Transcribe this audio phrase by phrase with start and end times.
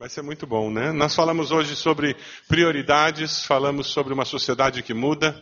[0.00, 0.92] Vai ser muito bom, né?
[0.92, 2.16] Nós falamos hoje sobre
[2.48, 5.38] prioridades, falamos sobre uma sociedade que muda,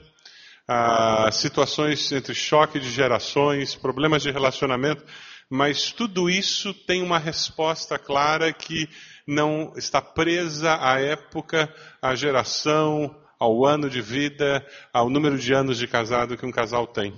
[0.67, 5.05] ah, situações entre choque de gerações, problemas de relacionamento,
[5.49, 8.89] mas tudo isso tem uma resposta clara que
[9.25, 11.72] não está presa à época,
[12.03, 16.84] à geração, ao ano de vida, ao número de anos de casado que um casal
[16.84, 17.15] tem.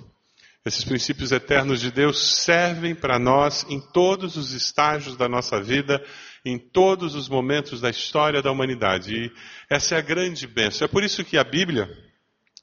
[0.63, 6.05] Esses princípios eternos de Deus servem para nós em todos os estágios da nossa vida,
[6.43, 9.15] em todos os momentos da história da humanidade.
[9.15, 9.31] E
[9.69, 10.85] essa é a grande bênção.
[10.85, 11.89] É por isso que a Bíblia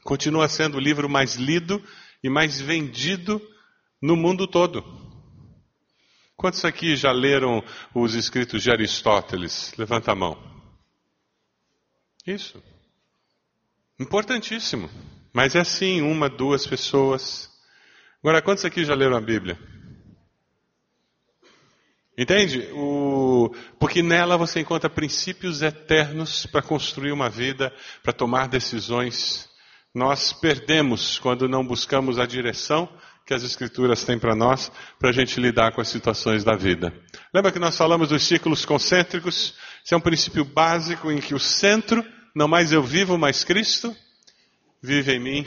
[0.02, 1.82] continua sendo o livro mais lido
[2.22, 3.40] e mais vendido
[4.00, 4.82] no mundo todo.
[6.36, 9.74] Quantos aqui já leram os escritos de Aristóteles?
[9.76, 10.38] Levanta a mão.
[12.26, 12.62] Isso.
[13.98, 14.88] Importantíssimo.
[15.32, 17.50] Mas é assim, uma, duas pessoas.
[18.22, 19.58] Agora, quantos aqui já leram a Bíblia?
[22.18, 22.68] Entende?
[22.72, 23.54] O...
[23.78, 27.72] Porque nela você encontra princípios eternos para construir uma vida,
[28.02, 29.48] para tomar decisões.
[29.94, 32.88] Nós perdemos quando não buscamos a direção
[33.24, 36.92] que as Escrituras têm para nós, para a gente lidar com as situações da vida.
[37.32, 39.54] Lembra que nós falamos dos ciclos concêntricos?
[39.84, 43.94] Esse é um princípio básico em que o centro, não mais eu vivo, mas Cristo
[44.82, 45.46] vive em mim.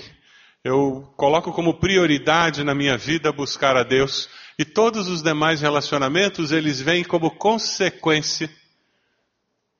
[0.64, 4.30] Eu coloco como prioridade na minha vida buscar a Deus
[4.62, 8.48] e todos os demais relacionamentos, eles vêm como consequência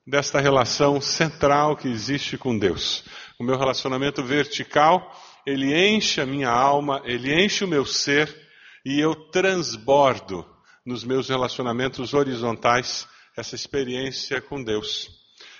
[0.04, 3.04] desta relação central que existe com Deus.
[3.38, 5.16] O meu relacionamento vertical,
[5.46, 8.36] ele enche a minha alma, ele enche o meu ser
[8.84, 10.44] e eu transbordo
[10.84, 15.08] nos meus relacionamentos horizontais essa experiência com Deus.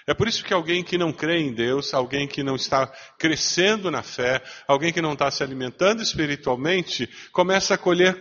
[0.04, 3.88] É por isso que alguém que não crê em Deus, alguém que não está crescendo
[3.88, 8.20] na fé, alguém que não está se alimentando espiritualmente, começa a colher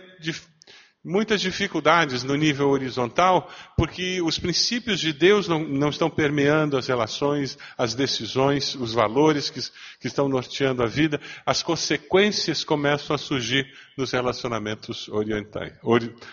[1.04, 6.86] muitas dificuldades no nível horizontal, porque os princípios de Deus não, não estão permeando as
[6.86, 9.60] relações, as decisões, os valores que,
[10.00, 13.66] que estão norteando a vida, as consequências começam a surgir
[13.98, 15.08] nos relacionamentos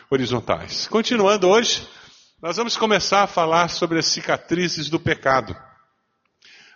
[0.10, 0.88] horizontais.
[0.88, 1.88] Continuando hoje,
[2.42, 5.56] nós vamos começar a falar sobre as cicatrizes do pecado.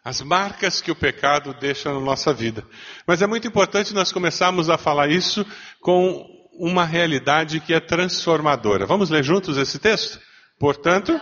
[0.03, 2.67] As marcas que o pecado deixa na nossa vida.
[3.07, 5.45] Mas é muito importante nós começarmos a falar isso
[5.79, 8.85] com uma realidade que é transformadora.
[8.85, 10.19] Vamos ler juntos esse texto?
[10.59, 11.19] Portanto,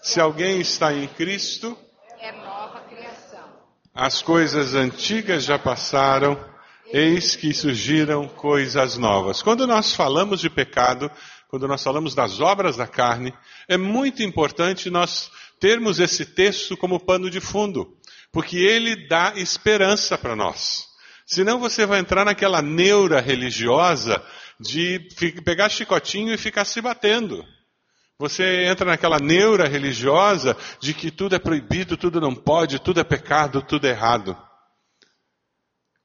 [0.00, 1.76] se alguém está em Cristo,
[2.20, 3.44] é nova criação.
[3.94, 6.38] As coisas antigas já passaram,
[6.92, 9.42] eis que surgiram coisas novas.
[9.42, 11.10] Quando nós falamos de pecado,
[11.48, 13.32] quando nós falamos das obras da carne,
[13.68, 17.96] é muito importante nós termos esse texto como pano de fundo,
[18.32, 20.86] porque ele dá esperança para nós.
[21.26, 24.22] Senão você vai entrar naquela neura religiosa
[24.62, 25.00] de
[25.44, 27.44] pegar chicotinho e ficar se batendo.
[28.18, 33.04] Você entra naquela neura religiosa de que tudo é proibido, tudo não pode, tudo é
[33.04, 34.36] pecado, tudo é errado.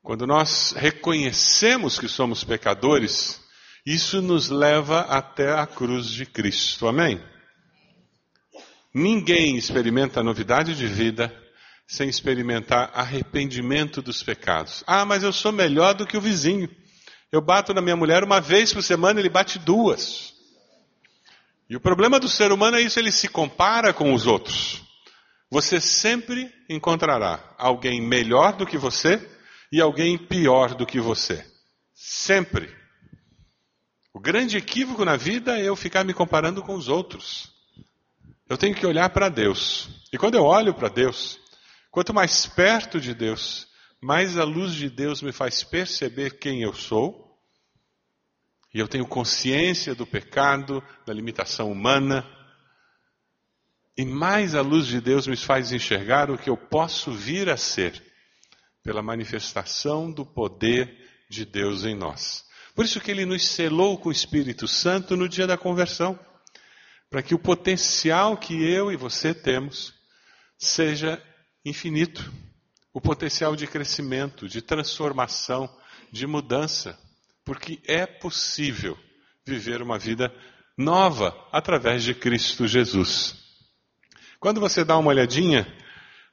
[0.01, 3.40] Quando nós reconhecemos que somos pecadores,
[3.85, 6.88] isso nos leva até a cruz de Cristo.
[6.88, 7.22] Amém?
[8.94, 11.31] Ninguém experimenta a novidade de vida
[11.88, 14.84] sem experimentar arrependimento dos pecados.
[14.88, 16.69] Ah, mas eu sou melhor do que o vizinho.
[17.32, 20.34] Eu bato na minha mulher uma vez por semana, ele bate duas.
[21.70, 24.82] E o problema do ser humano é isso, ele se compara com os outros.
[25.50, 29.30] Você sempre encontrará alguém melhor do que você
[29.72, 31.46] e alguém pior do que você.
[31.94, 32.74] Sempre.
[34.14, 37.52] O grande equívoco na vida é eu ficar me comparando com os outros.
[38.50, 39.90] Eu tenho que olhar para Deus.
[40.12, 41.38] E quando eu olho para Deus,
[41.92, 43.66] quanto mais perto de Deus,
[44.02, 47.25] mais a luz de Deus me faz perceber quem eu sou,
[48.74, 52.25] e eu tenho consciência do pecado, da limitação humana,
[53.97, 57.58] e mais a luz de Deus me faz enxergar o que eu posso vir a
[57.58, 58.03] ser,
[58.84, 62.46] pela manifestação do poder de Deus em nós.
[62.75, 66.18] Por isso que ele nos selou com o Espírito Santo no dia da conversão,
[67.09, 69.94] para que o potencial que eu e você temos
[70.58, 71.22] seja
[71.66, 72.32] infinito
[72.97, 75.70] o potencial de crescimento, de transformação,
[76.11, 76.97] de mudança,
[77.46, 78.97] porque é possível
[79.46, 80.34] viver uma vida
[80.76, 83.35] nova através de Cristo Jesus.
[84.40, 85.72] Quando você dá uma olhadinha,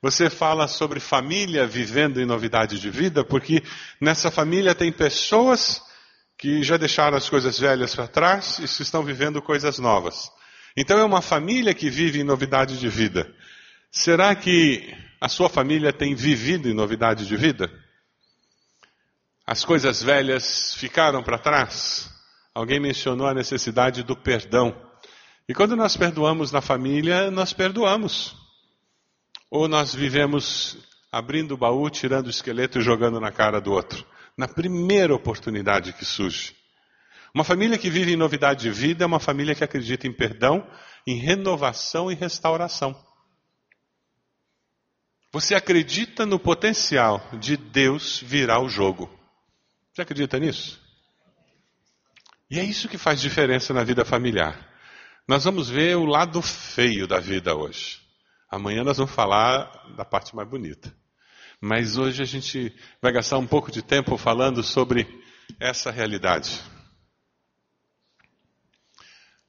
[0.01, 3.63] você fala sobre família vivendo em novidade de vida, porque
[4.01, 5.83] nessa família tem pessoas
[6.39, 10.31] que já deixaram as coisas velhas para trás e estão vivendo coisas novas.
[10.75, 13.31] Então é uma família que vive em novidade de vida.
[13.93, 17.73] Será que a sua família tem vivido em novidade de vida?
[19.47, 22.11] As coisas velhas ficaram para trás?
[22.55, 24.77] Alguém mencionou a necessidade do perdão.
[25.49, 28.37] E quando nós perdoamos na família, nós perdoamos.
[29.51, 30.77] Ou nós vivemos
[31.11, 34.05] abrindo o baú, tirando o esqueleto e jogando na cara do outro.
[34.37, 36.55] Na primeira oportunidade que surge.
[37.35, 40.69] Uma família que vive em novidade de vida é uma família que acredita em perdão,
[41.07, 42.95] em renovação e restauração.
[45.35, 49.11] Você acredita no potencial de Deus virar o jogo.
[49.93, 50.81] Você acredita nisso?
[52.49, 54.57] E é isso que faz diferença na vida familiar.
[55.27, 57.99] Nós vamos ver o lado feio da vida hoje.
[58.49, 60.95] Amanhã nós vamos falar da parte mais bonita.
[61.61, 62.73] Mas hoje a gente
[63.03, 65.05] vai gastar um pouco de tempo falando sobre
[65.59, 66.63] essa realidade.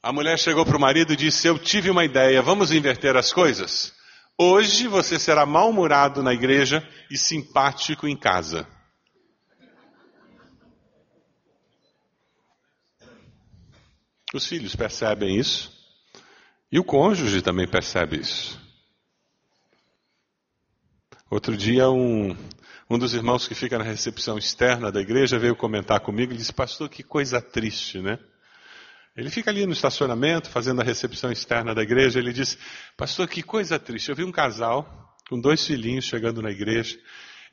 [0.02, 3.32] A mulher chegou para o marido e disse: Eu tive uma ideia, vamos inverter as
[3.32, 3.95] coisas?
[4.38, 8.68] Hoje você será mal-humorado na igreja e simpático em casa.
[14.34, 15.72] Os filhos percebem isso
[16.70, 18.60] e o cônjuge também percebe isso.
[21.32, 22.36] Outro dia, um,
[22.90, 26.52] um dos irmãos que fica na recepção externa da igreja veio comentar comigo e disse:
[26.52, 28.20] Pastor, que coisa triste, né?
[29.16, 32.20] Ele fica ali no estacionamento, fazendo a recepção externa da igreja.
[32.20, 32.58] Ele disse:
[32.98, 34.10] Pastor, que coisa triste.
[34.10, 37.00] Eu vi um casal com dois filhinhos chegando na igreja.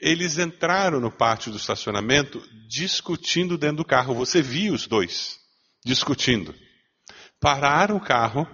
[0.01, 4.15] Eles entraram no pátio do estacionamento discutindo dentro do carro.
[4.15, 5.39] Você viu os dois
[5.85, 6.53] discutindo.
[7.41, 8.47] Pararam o carro,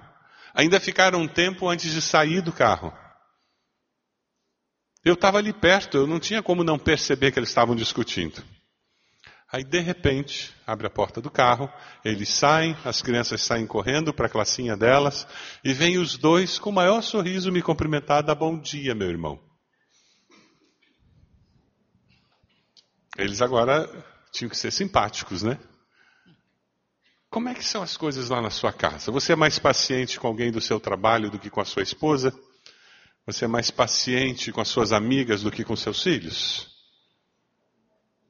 [0.55, 2.93] ainda ficaram um tempo antes de sair do carro.
[5.02, 8.43] Eu estava ali perto, eu não tinha como não perceber que eles estavam discutindo.
[9.50, 11.72] Aí, de repente, abre a porta do carro,
[12.04, 15.26] eles saem, as crianças saem correndo para a classinha delas,
[15.64, 19.40] e vêm os dois com o maior sorriso me cumprimentar, dar bom dia, meu irmão.
[23.16, 23.88] Eles agora
[24.30, 25.58] tinham que ser simpáticos, né?
[27.30, 29.10] Como é que são as coisas lá na sua casa?
[29.10, 32.38] Você é mais paciente com alguém do seu trabalho do que com a sua esposa?
[33.26, 36.77] Você é mais paciente com as suas amigas do que com seus filhos?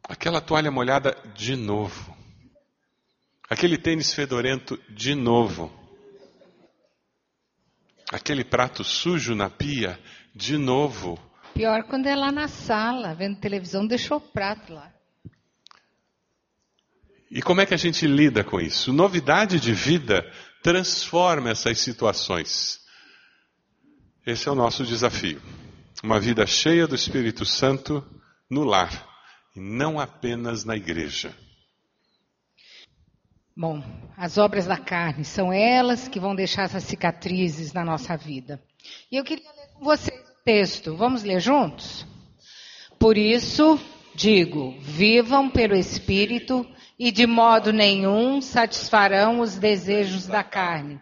[0.09, 2.17] Aquela toalha molhada de novo.
[3.49, 5.71] Aquele tênis fedorento de novo.
[8.11, 10.01] Aquele prato sujo na pia
[10.35, 11.19] de novo.
[11.53, 14.91] Pior quando é lá na sala, vendo televisão, deixou o prato lá.
[17.31, 18.93] E como é que a gente lida com isso?
[18.93, 20.25] Novidade de vida
[20.63, 22.81] transforma essas situações.
[24.27, 25.43] Esse é o nosso desafio.
[26.03, 28.03] Uma vida cheia do Espírito Santo
[28.49, 29.08] no lar,
[29.59, 31.35] e não apenas na igreja.
[33.57, 33.83] Bom,
[34.17, 38.63] as obras da carne são elas que vão deixar essas cicatrizes na nossa vida.
[39.11, 40.97] E eu queria ler com vocês o texto.
[40.97, 42.07] Vamos ler juntos?
[43.01, 43.81] Por isso,
[44.15, 46.65] digo: vivam pelo Espírito
[46.97, 51.01] e de modo nenhum satisfarão os desejos da carne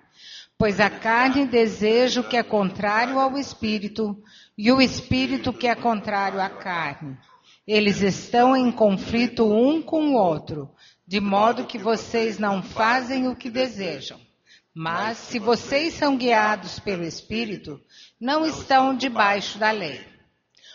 [0.59, 4.17] Pois a carne deseja o que é contrário ao espírito,
[4.57, 7.19] e o espírito que é contrário à carne.
[7.67, 10.71] Eles estão em conflito um com o outro,
[11.07, 14.21] de modo que vocês não fazem o que desejam.
[14.75, 17.81] Mas se vocês são guiados pelo espírito,
[18.21, 20.01] não estão debaixo da lei.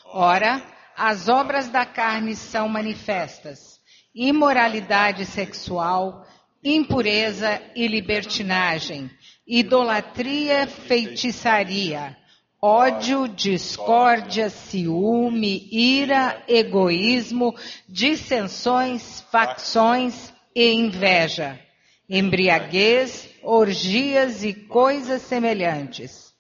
[0.06, 0.62] Ora,
[0.98, 3.80] as obras da carne são manifestas:
[4.14, 6.26] imoralidade sexual,
[6.64, 9.10] impureza e libertinagem
[9.52, 12.16] idolatria, feitiçaria,
[12.62, 17.56] ódio, discórdia, ciúme, ira, egoísmo,
[17.90, 21.60] dissensões, facções e inveja,
[22.08, 26.32] embriaguez, orgias e coisas semelhantes.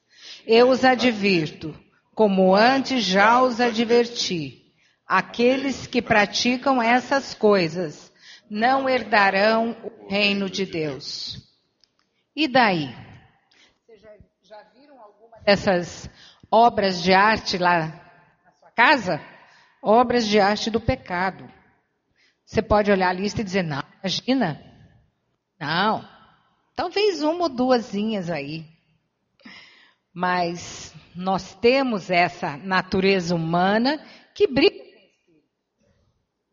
[0.46, 1.76] Eu os advirto,
[2.14, 4.72] como antes já os adverti,
[5.08, 8.12] aqueles que praticam essas coisas
[8.50, 11.50] não herdarão o reino de Deus.
[12.36, 12.94] E daí?
[13.86, 14.10] Vocês já,
[14.44, 16.10] já viram alguma dessas
[16.50, 17.88] obras de arte lá
[18.44, 19.22] na sua casa?
[19.82, 21.50] Obras de arte do pecado.
[22.46, 24.62] Você pode olhar a lista e dizer, não, imagina.
[25.60, 26.08] Não.
[26.76, 28.66] Talvez uma ou duasinhas aí.
[30.14, 34.06] Mas nós temos essa natureza humana
[34.36, 35.40] que briga com.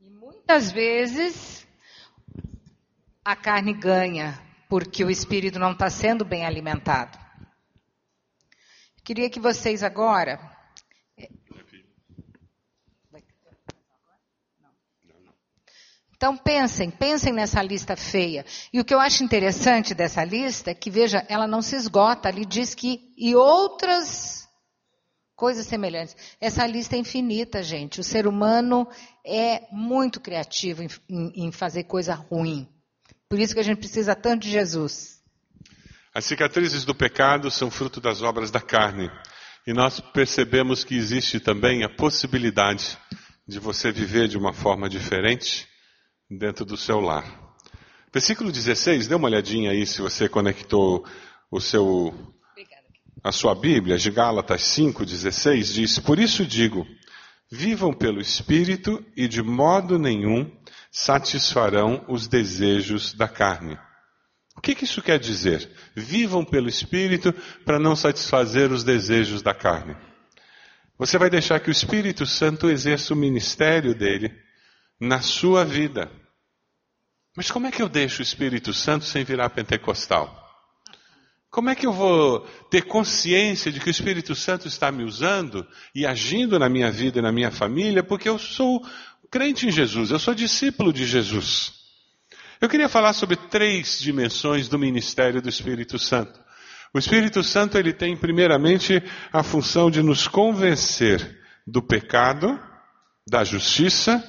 [0.00, 1.66] E muitas vezes
[3.24, 7.18] a carne ganha porque o espírito não está sendo bem alimentado.
[9.08, 10.38] Queria que vocês agora.
[16.14, 18.44] Então pensem, pensem nessa lista feia.
[18.70, 22.28] E o que eu acho interessante dessa lista é que, veja, ela não se esgota,
[22.28, 24.46] ali diz que e outras
[25.34, 26.14] coisas semelhantes.
[26.38, 28.00] Essa lista é infinita, gente.
[28.00, 28.86] O ser humano
[29.24, 32.68] é muito criativo em, em, em fazer coisa ruim.
[33.26, 35.17] Por isso que a gente precisa tanto de Jesus.
[36.14, 39.10] As cicatrizes do pecado são fruto das obras da carne.
[39.66, 42.96] E nós percebemos que existe também a possibilidade
[43.46, 45.68] de você viver de uma forma diferente
[46.30, 47.24] dentro do seu lar.
[48.12, 51.04] Versículo 16, dê uma olhadinha aí se você conectou
[51.50, 52.34] o seu
[53.22, 56.86] a sua Bíblia, de Gálatas 5:16 diz: "Por isso digo:
[57.50, 60.50] vivam pelo espírito e de modo nenhum
[60.90, 63.78] satisfarão os desejos da carne."
[64.58, 65.70] O que, que isso quer dizer?
[65.94, 67.32] Vivam pelo espírito
[67.64, 69.96] para não satisfazer os desejos da carne.
[70.98, 74.36] Você vai deixar que o Espírito Santo exerça o ministério dele
[75.00, 76.10] na sua vida.
[77.36, 80.44] Mas como é que eu deixo o Espírito Santo sem virar pentecostal?
[81.48, 85.64] Como é que eu vou ter consciência de que o Espírito Santo está me usando
[85.94, 88.84] e agindo na minha vida e na minha família, porque eu sou
[89.30, 91.77] crente em Jesus, eu sou discípulo de Jesus.
[92.60, 96.40] Eu queria falar sobre três dimensões do ministério do Espírito Santo.
[96.92, 102.58] O Espírito Santo ele tem primeiramente a função de nos convencer do pecado,
[103.28, 104.24] da justiça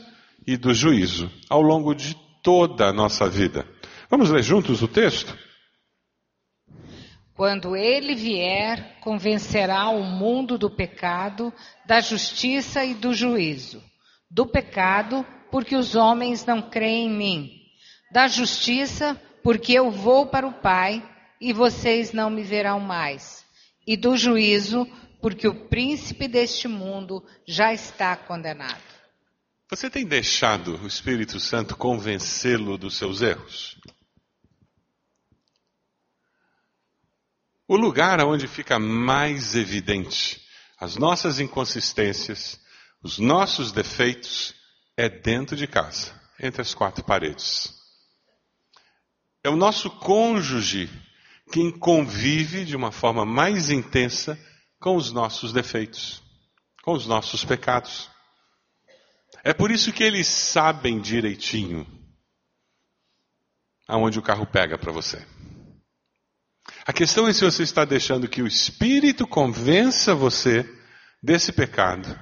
[0.46, 3.66] e do juízo ao longo de toda a nossa vida.
[4.10, 5.36] Vamos ler juntos o texto?
[7.34, 11.54] Quando ele vier, convencerá o mundo do pecado,
[11.86, 13.82] da justiça e do juízo.
[14.30, 17.59] Do pecado, porque os homens não creem em mim.
[18.12, 21.04] Da justiça, porque eu vou para o Pai
[21.40, 23.46] e vocês não me verão mais.
[23.86, 24.86] E do juízo,
[25.22, 28.82] porque o príncipe deste mundo já está condenado.
[29.70, 33.78] Você tem deixado o Espírito Santo convencê-lo dos seus erros?
[37.68, 40.42] O lugar onde fica mais evidente
[40.80, 42.60] as nossas inconsistências,
[43.04, 44.56] os nossos defeitos,
[44.98, 47.79] é dentro de casa, entre as quatro paredes.
[49.44, 50.90] É o nosso cônjuge
[51.52, 54.38] quem convive de uma forma mais intensa
[54.80, 56.22] com os nossos defeitos,
[56.84, 58.10] com os nossos pecados.
[59.44, 61.88] É por isso que eles sabem direitinho
[63.88, 65.26] aonde o carro pega para você.
[66.86, 70.68] A questão é se você está deixando que o Espírito convença você
[71.22, 72.20] desse pecado,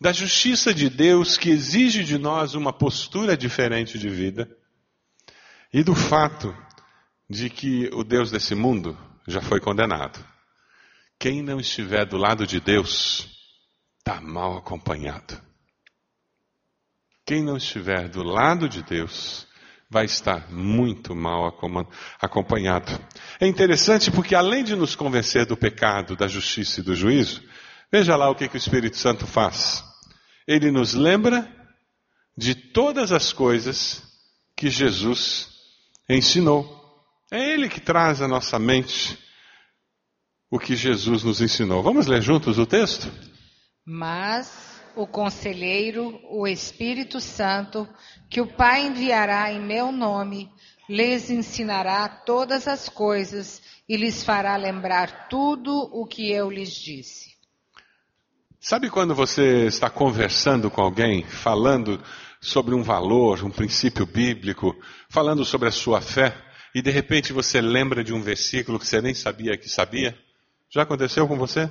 [0.00, 4.48] da justiça de Deus que exige de nós uma postura diferente de vida,
[5.72, 6.54] e do fato
[7.28, 10.22] de que o Deus desse mundo já foi condenado.
[11.18, 13.26] Quem não estiver do lado de Deus
[13.98, 15.40] está mal acompanhado.
[17.24, 19.46] Quem não estiver do lado de Deus
[19.88, 21.56] vai estar muito mal
[22.20, 22.90] acompanhado.
[23.38, 27.42] É interessante porque, além de nos convencer do pecado, da justiça e do juízo,
[27.90, 29.84] veja lá o que, que o Espírito Santo faz.
[30.46, 31.48] Ele nos lembra
[32.36, 34.02] de todas as coisas
[34.56, 35.51] que Jesus
[36.08, 36.80] ensinou.
[37.30, 39.18] É Ele que traz à nossa mente
[40.50, 41.82] o que Jesus nos ensinou.
[41.82, 43.10] Vamos ler juntos o texto?
[43.86, 47.88] Mas o conselheiro, o Espírito Santo,
[48.28, 50.50] que o Pai enviará em meu nome,
[50.88, 57.32] lhes ensinará todas as coisas e lhes fará lembrar tudo o que eu lhes disse.
[58.60, 62.00] Sabe quando você está conversando com alguém, falando
[62.42, 64.76] sobre um valor, um princípio bíblico,
[65.08, 66.36] falando sobre a sua fé,
[66.74, 70.18] e de repente você lembra de um versículo que você nem sabia que sabia?
[70.68, 71.70] Já aconteceu com você?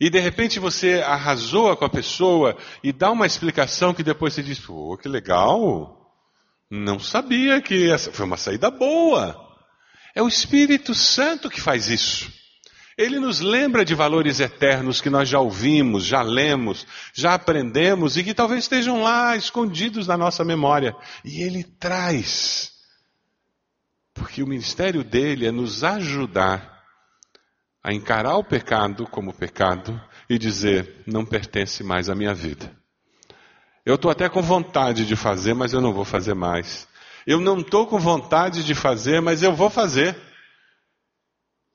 [0.00, 4.42] E de repente você arrasou com a pessoa e dá uma explicação que depois você
[4.42, 5.96] diz: pô, que legal!
[6.70, 9.36] Não sabia que essa foi uma saída boa.
[10.14, 12.30] É o Espírito Santo que faz isso.
[12.98, 18.24] Ele nos lembra de valores eternos que nós já ouvimos, já lemos, já aprendemos e
[18.24, 20.96] que talvez estejam lá escondidos na nossa memória.
[21.24, 22.76] E ele traz
[24.18, 26.82] porque o ministério dele é nos ajudar
[27.82, 32.70] a encarar o pecado como pecado e dizer: não pertence mais à minha vida.
[33.86, 36.86] Eu estou até com vontade de fazer, mas eu não vou fazer mais.
[37.26, 40.16] Eu não estou com vontade de fazer, mas eu vou fazer.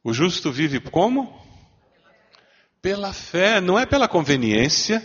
[0.04, 1.42] O justo vive como?
[2.82, 5.02] Pela fé, não é pela conveniência,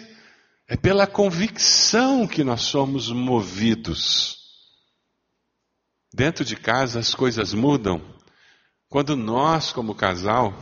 [0.66, 4.38] é pela convicção que nós somos movidos.
[6.12, 8.02] Dentro de casa as coisas mudam
[8.88, 10.54] quando nós, como casal,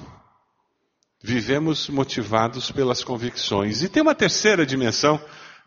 [1.23, 3.83] vivemos motivados pelas convicções.
[3.83, 5.19] E tem uma terceira dimensão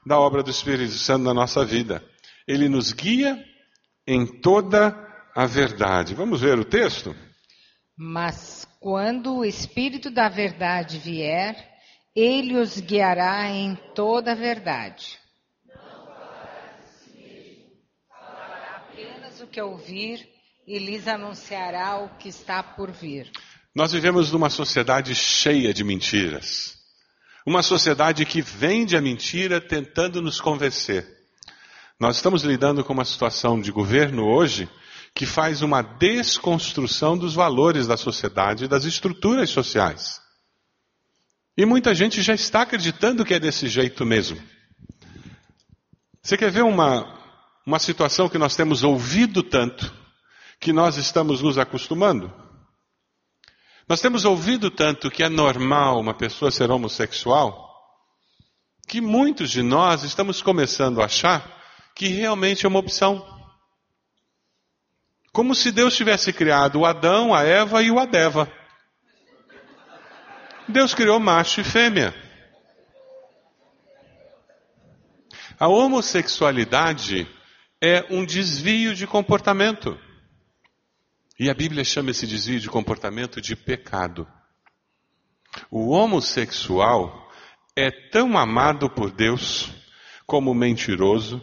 [0.06, 2.04] da obra do Espírito Santo na nossa vida.
[2.48, 3.44] Ele nos guia
[4.06, 4.96] em toda
[5.36, 6.14] a verdade.
[6.14, 7.16] Vamos ver o texto?
[7.96, 11.56] Mas quando o Espírito da verdade vier,
[12.16, 15.20] ele os guiará em toda a verdade
[19.50, 20.28] que ouvir
[20.68, 23.30] e lhes anunciará o que está por vir.
[23.74, 26.78] Nós vivemos numa sociedade cheia de mentiras.
[27.46, 31.06] Uma sociedade que vende a mentira tentando nos convencer.
[32.00, 34.70] Nós estamos lidando com uma situação de governo hoje
[35.14, 40.22] que faz uma desconstrução dos valores da sociedade e das estruturas sociais.
[41.58, 44.42] E muita gente já está acreditando que é desse jeito mesmo.
[46.22, 47.20] Você quer ver uma,
[47.66, 49.94] uma situação que nós temos ouvido tanto,
[50.60, 52.34] que nós estamos nos acostumando?
[53.90, 57.68] Nós temos ouvido tanto que é normal uma pessoa ser homossexual,
[58.88, 61.60] que muitos de nós estamos começando a achar
[61.96, 63.39] que realmente é uma opção.
[65.40, 68.52] Como se Deus tivesse criado o Adão, a Eva e o Adeva.
[70.68, 72.14] Deus criou macho e fêmea.
[75.58, 77.26] A homossexualidade
[77.80, 79.98] é um desvio de comportamento.
[81.40, 84.28] E a Bíblia chama esse desvio de comportamento de pecado.
[85.72, 87.32] O homossexual
[87.78, 89.72] é tão amado por Deus
[90.28, 91.42] como mentiroso,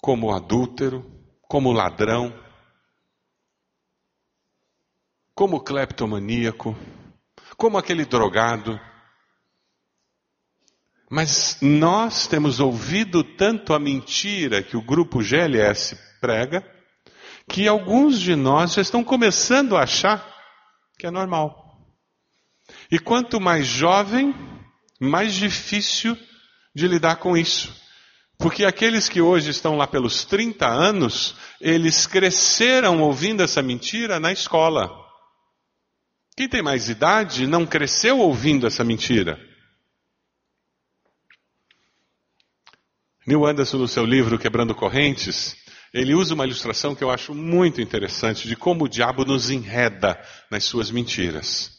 [0.00, 1.04] como adúltero,
[1.46, 2.45] como ladrão,
[5.36, 6.74] como cleptomaníaco,
[7.58, 8.80] como aquele drogado.
[11.10, 16.64] Mas nós temos ouvido tanto a mentira que o grupo GLS prega,
[17.48, 20.26] que alguns de nós já estão começando a achar
[20.98, 21.86] que é normal.
[22.90, 24.34] E quanto mais jovem,
[24.98, 26.16] mais difícil
[26.74, 27.76] de lidar com isso.
[28.38, 34.32] Porque aqueles que hoje estão lá pelos 30 anos, eles cresceram ouvindo essa mentira na
[34.32, 35.05] escola.
[36.36, 39.40] Quem tem mais idade não cresceu ouvindo essa mentira.
[43.26, 45.56] Neil Anderson, no seu livro Quebrando Correntes,
[45.94, 50.22] ele usa uma ilustração que eu acho muito interessante de como o diabo nos enreda
[50.50, 51.72] nas suas mentiras.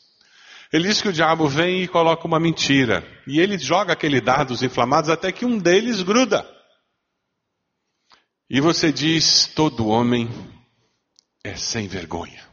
[0.73, 3.07] Ele diz que o diabo vem e coloca uma mentira.
[3.27, 6.45] E ele joga aquele dados inflamados até que um deles gruda.
[8.49, 10.27] E você diz: todo homem
[11.43, 12.46] é sem vergonha.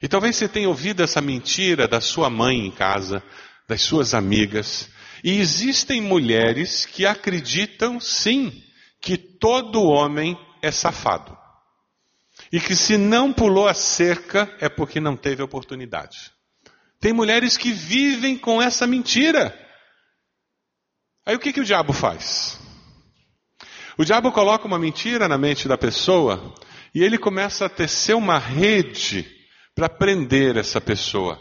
[0.00, 3.22] E talvez você tenha ouvido essa mentira da sua mãe em casa,
[3.66, 4.88] das suas amigas.
[5.24, 8.62] E existem mulheres que acreditam sim
[9.00, 11.36] que todo homem é safado.
[12.52, 16.30] E que se não pulou a cerca é porque não teve oportunidade.
[17.00, 19.56] Tem mulheres que vivem com essa mentira.
[21.26, 22.58] Aí o que, que o diabo faz?
[23.98, 26.54] O diabo coloca uma mentira na mente da pessoa
[26.94, 29.37] e ele começa a tecer uma rede
[29.78, 31.40] para prender essa pessoa.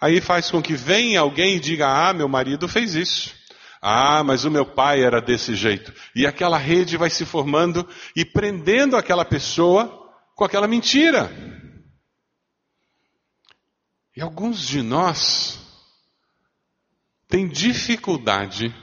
[0.00, 3.34] Aí faz com que venha alguém e diga: Ah, meu marido fez isso.
[3.82, 5.92] Ah, mas o meu pai era desse jeito.
[6.16, 11.30] E aquela rede vai se formando e prendendo aquela pessoa com aquela mentira.
[14.16, 15.60] E alguns de nós
[17.28, 18.74] têm dificuldade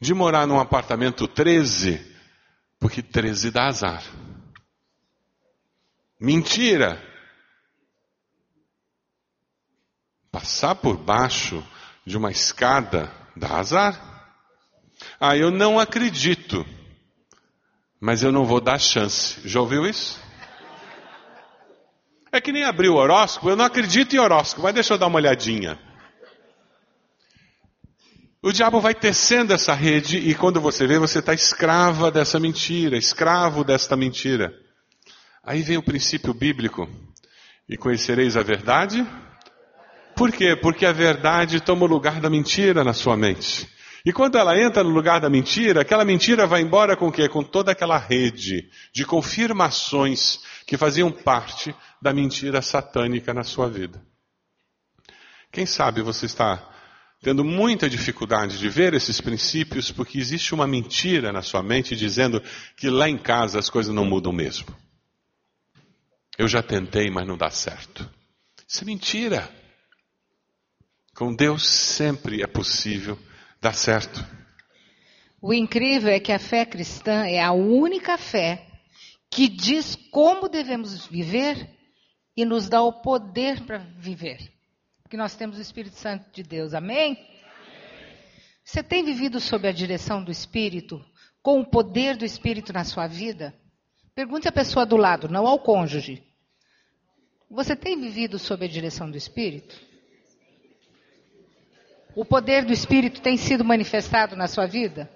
[0.00, 2.00] de morar num apartamento 13,
[2.80, 4.02] porque 13 dá azar.
[6.22, 7.02] Mentira.
[10.30, 11.66] Passar por baixo
[12.06, 14.40] de uma escada dá azar.
[15.18, 16.64] Ah, eu não acredito,
[18.00, 19.40] mas eu não vou dar chance.
[19.48, 20.22] Já ouviu isso?
[22.30, 25.08] É que nem abrir o horóscopo, eu não acredito em horóscopo, mas deixa eu dar
[25.08, 25.76] uma olhadinha.
[28.40, 32.96] O diabo vai tecendo essa rede e quando você vê, você está escrava dessa mentira,
[32.96, 34.61] escravo desta mentira.
[35.44, 36.88] Aí vem o princípio bíblico.
[37.68, 39.04] E conhecereis a verdade?
[40.14, 40.54] Por quê?
[40.54, 43.68] Porque a verdade toma o lugar da mentira na sua mente.
[44.04, 47.28] E quando ela entra no lugar da mentira, aquela mentira vai embora com o quê?
[47.28, 54.00] Com toda aquela rede de confirmações que faziam parte da mentira satânica na sua vida.
[55.50, 56.68] Quem sabe você está
[57.20, 62.42] tendo muita dificuldade de ver esses princípios porque existe uma mentira na sua mente dizendo
[62.76, 64.66] que lá em casa as coisas não mudam mesmo.
[66.42, 68.10] Eu já tentei, mas não dá certo.
[68.66, 69.48] Isso é mentira.
[71.14, 73.16] Com Deus sempre é possível
[73.60, 74.26] dar certo.
[75.40, 78.66] O incrível é que a fé cristã é a única fé
[79.30, 81.70] que diz como devemos viver
[82.36, 84.52] e nos dá o poder para viver.
[85.00, 87.12] Porque nós temos o Espírito Santo de Deus, amém?
[87.12, 87.28] amém?
[88.64, 91.00] Você tem vivido sob a direção do Espírito,
[91.40, 93.54] com o poder do Espírito na sua vida?
[94.12, 96.31] Pergunte à pessoa do lado, não ao cônjuge.
[97.52, 99.76] Você tem vivido sob a direção do Espírito?
[102.16, 105.08] O poder do Espírito tem sido manifestado na sua vida?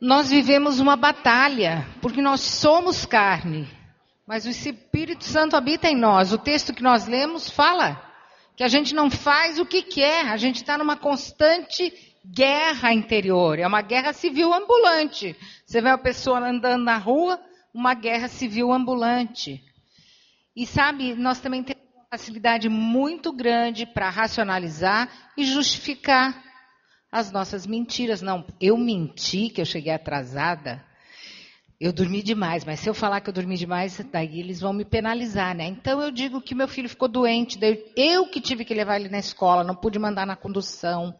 [0.00, 3.68] nós vivemos uma batalha, porque nós somos carne,
[4.26, 6.32] mas o Espírito Santo habita em nós.
[6.32, 8.00] O texto que nós lemos fala
[8.54, 11.92] que a gente não faz o que quer, a gente está numa constante
[12.24, 15.36] guerra interior, é uma guerra civil ambulante.
[15.64, 17.40] Você vê a pessoa andando na rua,
[17.76, 19.62] uma guerra civil ambulante.
[20.56, 26.42] E sabe, nós também temos uma facilidade muito grande para racionalizar e justificar
[27.12, 28.22] as nossas mentiras.
[28.22, 30.82] Não, eu menti que eu cheguei atrasada.
[31.78, 34.82] Eu dormi demais, mas se eu falar que eu dormi demais, daí eles vão me
[34.82, 35.66] penalizar, né?
[35.66, 37.58] Então eu digo que meu filho ficou doente,
[37.94, 41.14] eu que tive que levar ele na escola, não pude mandar na condução.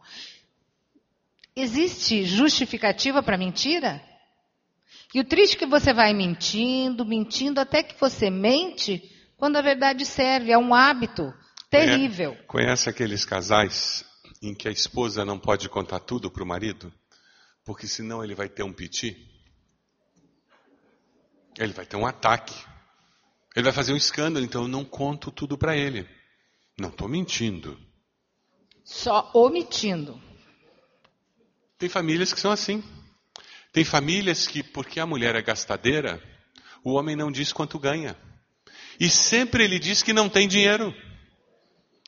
[1.55, 4.01] Existe justificativa para mentira?
[5.13, 9.01] E o triste é que você vai mentindo, mentindo, até que você mente,
[9.37, 11.33] quando a verdade serve, é um hábito
[11.69, 12.31] terrível.
[12.31, 14.05] Conhece, conhece aqueles casais
[14.41, 16.93] em que a esposa não pode contar tudo para o marido?
[17.63, 19.15] Porque senão ele vai ter um piti?
[21.57, 22.55] Ele vai ter um ataque.
[23.55, 26.07] Ele vai fazer um escândalo, então eu não conto tudo para ele.
[26.79, 27.79] Não estou mentindo.
[28.83, 30.21] Só omitindo.
[31.77, 32.83] Tem famílias que são assim.
[33.71, 36.21] Tem famílias que, porque a mulher é gastadeira,
[36.83, 38.15] o homem não diz quanto ganha.
[38.99, 40.93] E sempre ele diz que não tem dinheiro.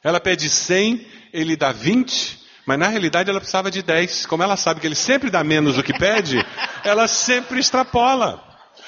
[0.03, 4.25] Ela pede 100, ele dá 20, mas na realidade ela precisava de 10.
[4.25, 6.37] Como ela sabe que ele sempre dá menos do que pede,
[6.83, 8.43] ela sempre extrapola.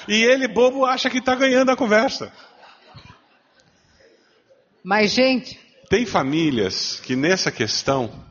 [0.08, 2.32] E ele, bobo, acha que está ganhando a conversa.
[4.82, 5.60] Mas, gente.
[5.88, 8.24] Tem famílias que nessa questão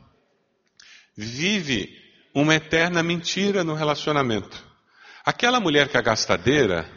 [1.16, 2.01] vive
[2.34, 4.64] uma eterna mentira no relacionamento.
[5.24, 6.88] Aquela mulher que é gastadeira,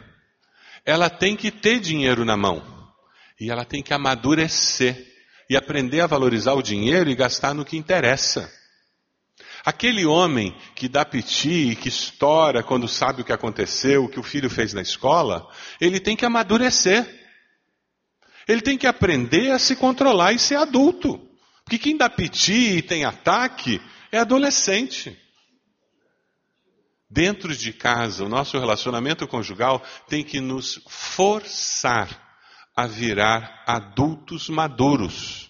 [0.84, 2.62] ela tem que ter dinheiro na mão.
[3.40, 5.14] E ela tem que amadurecer
[5.48, 8.50] e aprender a valorizar o dinheiro e gastar no que interessa.
[9.64, 14.20] Aquele homem que dá piti e que estoura quando sabe o que aconteceu, o que
[14.20, 15.46] o filho fez na escola,
[15.80, 17.04] ele tem que amadurecer.
[18.48, 21.20] Ele tem que aprender a se controlar e ser adulto.
[21.64, 25.20] Porque quem dá piti e tem ataque é adolescente.
[27.08, 32.26] Dentro de casa, o nosso relacionamento conjugal tem que nos forçar
[32.74, 35.48] a virar adultos maduros.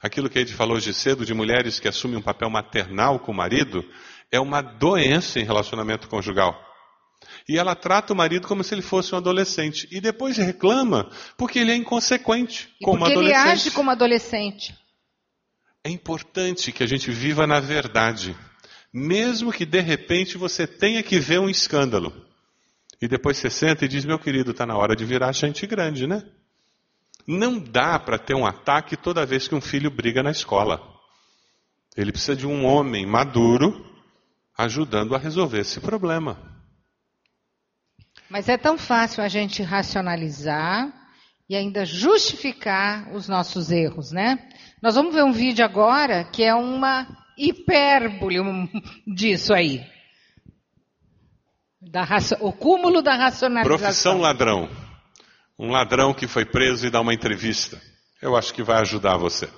[0.00, 3.32] Aquilo que a gente falou hoje cedo de mulheres que assumem um papel maternal com
[3.32, 3.84] o marido
[4.30, 6.54] é uma doença em relacionamento conjugal.
[7.48, 9.88] E ela trata o marido como se ele fosse um adolescente.
[9.90, 13.42] E depois reclama porque ele é inconsequente e como porque adolescente.
[13.42, 14.78] ele age como adolescente.
[15.82, 18.36] É importante que a gente viva na verdade.
[18.92, 22.12] Mesmo que de repente você tenha que ver um escândalo.
[23.00, 26.06] E depois você senta e diz: Meu querido, está na hora de virar gente grande,
[26.06, 26.24] né?
[27.26, 30.80] Não dá para ter um ataque toda vez que um filho briga na escola.
[31.96, 33.84] Ele precisa de um homem maduro
[34.56, 36.38] ajudando a resolver esse problema.
[38.30, 40.92] Mas é tão fácil a gente racionalizar
[41.48, 44.38] e ainda justificar os nossos erros, né?
[44.82, 47.06] Nós vamos ver um vídeo agora que é uma
[47.38, 48.38] hipérbole
[49.06, 49.86] disso aí.
[51.80, 52.06] Da
[52.40, 53.78] o cúmulo da racionalização.
[53.78, 54.68] Profissão ladrão.
[55.58, 57.80] Um ladrão que foi preso e dá uma entrevista.
[58.20, 59.48] Eu acho que vai ajudar você.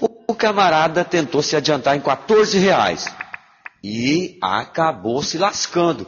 [0.00, 3.06] O camarada tentou se adiantar em 14 reais
[3.82, 6.06] e acabou se lascando.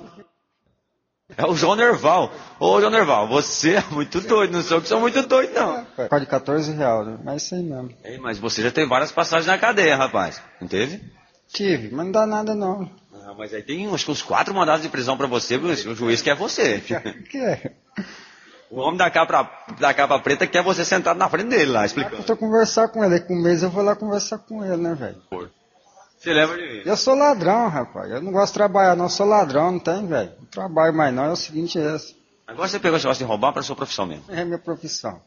[1.36, 2.32] É o João Nerval.
[2.60, 5.84] Ô, João Nerval, você é muito doido, não sou que sou muito doido, não.
[6.08, 7.18] Pode de 14 reais, né?
[7.24, 7.90] mas aí mesmo.
[8.04, 10.40] Ei, mas você já teve várias passagens na cadeia, rapaz.
[10.60, 11.02] Não teve?
[11.48, 12.88] Tive, mas não dá nada não.
[13.12, 16.22] Ah, mas aí tem acho que uns quatro mandados de prisão pra você, o juiz
[16.22, 16.80] quer você.
[17.28, 17.72] que é?
[18.70, 22.16] O homem da capa, da capa preta quer você sentado na frente dele lá, explicando.
[22.16, 24.94] Eu tô conversar com ele, com um mês eu vou lá conversar com ele, né,
[24.94, 25.16] velho?
[26.26, 26.82] Você leva de mim.
[26.84, 28.10] Eu sou ladrão, rapaz.
[28.10, 29.04] Eu não gosto de trabalhar, não.
[29.04, 30.32] Eu sou ladrão, não tem, velho.
[30.40, 31.26] Não trabalho mais, não.
[31.26, 32.16] É o seguinte, é esse.
[32.44, 34.24] Agora você pegou esse negócio de roubar para sua profissão mesmo.
[34.28, 35.20] É minha profissão.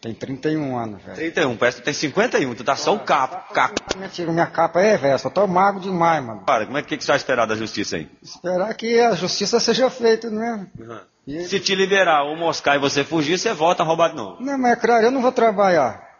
[0.00, 1.14] Tem 31 anos, velho.
[1.14, 2.54] 31, parece que tu tem 51.
[2.56, 3.54] Tu tá só o capo.
[3.54, 3.74] capo.
[3.96, 5.16] Minha, minha capa é, velho.
[5.16, 6.40] Só tô mago demais, mano.
[6.44, 8.10] Cara, como é que, que você vai esperar da justiça aí?
[8.20, 10.68] Esperar que a justiça seja feita mesmo.
[10.76, 11.00] Uhum.
[11.24, 11.44] E...
[11.44, 14.42] Se te liberar ou moscar e você fugir, você volta a roubar de novo.
[14.42, 16.11] Não, mas é claro, eu não vou trabalhar.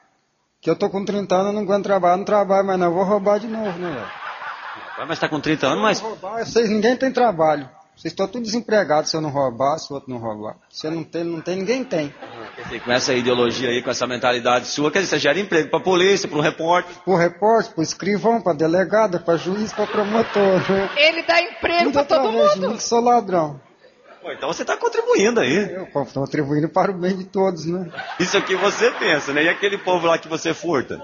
[0.62, 2.86] Que eu tô com 30 anos, eu não aguento trabalhar, não trabalho mais não.
[2.86, 5.08] Eu vou roubar de novo, né, velho?
[5.08, 5.98] Mas está com 30 anos, mas.
[5.98, 7.68] Roubar, vocês, ninguém tem trabalho.
[7.96, 10.54] Vocês estão todos desempregados se eu não roubar, se o outro não roubar.
[10.70, 12.14] Se eu não tem, não tem, ninguém tem.
[12.54, 15.68] Quer dizer, com essa ideologia aí, com essa mentalidade sua, quer dizer, você gera emprego
[15.68, 16.94] para polícia, para repórter.
[17.04, 20.70] Para repórter, para escrivão, para delegado, para juiz, para promotor.
[20.70, 20.90] Né?
[20.96, 22.68] Ele dá emprego para todo mundo.
[22.68, 23.60] Mim que sou ladrão.
[24.22, 25.72] Pô, então você está contribuindo aí.
[25.74, 27.90] Eu estou contribuindo para o bem de todos, né?
[28.20, 29.42] Isso aqui você pensa, né?
[29.44, 31.02] E aquele povo lá que você furta?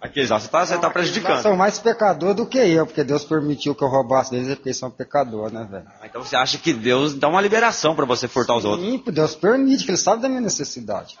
[0.00, 1.42] Aqueles lá, você está tá Eles prejudicando.
[1.42, 4.68] são mais pecador do que eu, porque Deus permitiu que eu roubasse deles, é porque
[4.68, 5.84] eles são pecador, né, velho?
[6.00, 8.88] Ah, Então você acha que Deus dá uma liberação para você furtar os outros?
[8.88, 11.18] Sim, Deus permite, que Ele sabe da minha necessidade.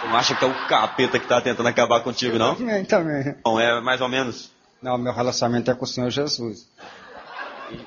[0.00, 2.54] Você não acha que é o capeta que está tentando acabar contigo, não?
[2.54, 3.34] Também, também.
[3.46, 4.52] Não, é mais ou menos.
[4.82, 6.68] Não, meu relacionamento é com o Senhor Jesus.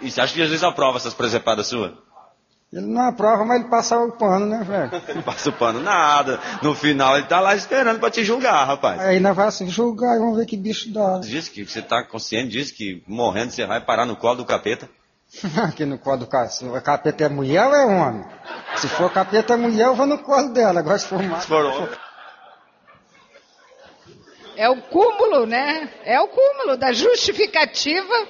[0.02, 1.92] E, e você acha que Jesus aprova essas presepadas suas?
[2.72, 4.92] Ele não aprova, mas ele passa o pano, né, velho?
[5.16, 6.40] Não passa o pano nada.
[6.64, 8.98] No final ele tá lá esperando para te julgar, rapaz.
[9.02, 11.20] Aí nós vamos assim, julgar e vamos ver que bicho dá.
[11.20, 14.90] Diz que você tá consciente disso, que morrendo você vai parar no colo do capeta.
[15.68, 18.26] Aqui no colo do o capeta é mulher ou é homem?
[18.78, 20.80] Se for capeta é mulher, eu vou no colo dela.
[20.80, 21.42] Agora se for macho.
[21.42, 21.90] Se for homem.
[24.56, 25.90] É o cúmulo, né?
[26.06, 28.28] É o cúmulo da justificativa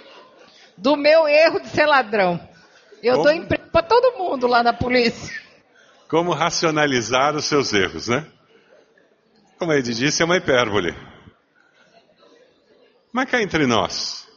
[0.77, 2.39] do meu erro de ser ladrão.
[3.03, 3.23] Eu Como?
[3.25, 5.39] dou emprego para todo mundo lá na polícia.
[6.07, 8.25] Como racionalizar os seus erros, né?
[9.57, 10.93] Como a Ed disse, é uma hipérbole.
[13.13, 14.27] Mas cá entre nós,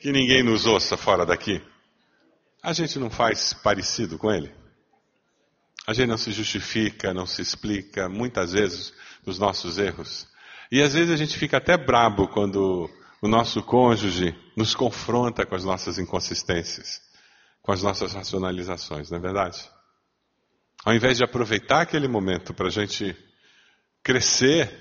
[0.00, 1.62] que ninguém nos ouça fora daqui,
[2.62, 4.52] a gente não faz parecido com ele?
[5.86, 8.92] A gente não se justifica, não se explica, muitas vezes,
[9.24, 10.26] dos nossos erros.
[10.70, 12.90] E às vezes a gente fica até brabo quando
[13.22, 17.00] o nosso cônjuge nos confronta com as nossas inconsistências,
[17.68, 19.62] com as nossas racionalizações, não é verdade?
[20.86, 23.14] Ao invés de aproveitar aquele momento para a gente
[24.02, 24.72] crescer,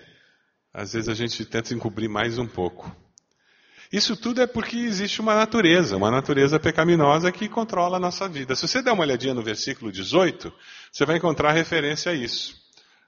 [0.74, 2.90] às vezes a gente tenta encobrir mais um pouco.
[3.92, 8.56] Isso tudo é porque existe uma natureza, uma natureza pecaminosa que controla a nossa vida.
[8.56, 10.50] Se você der uma olhadinha no versículo 18,
[10.90, 12.56] você vai encontrar referência a isso.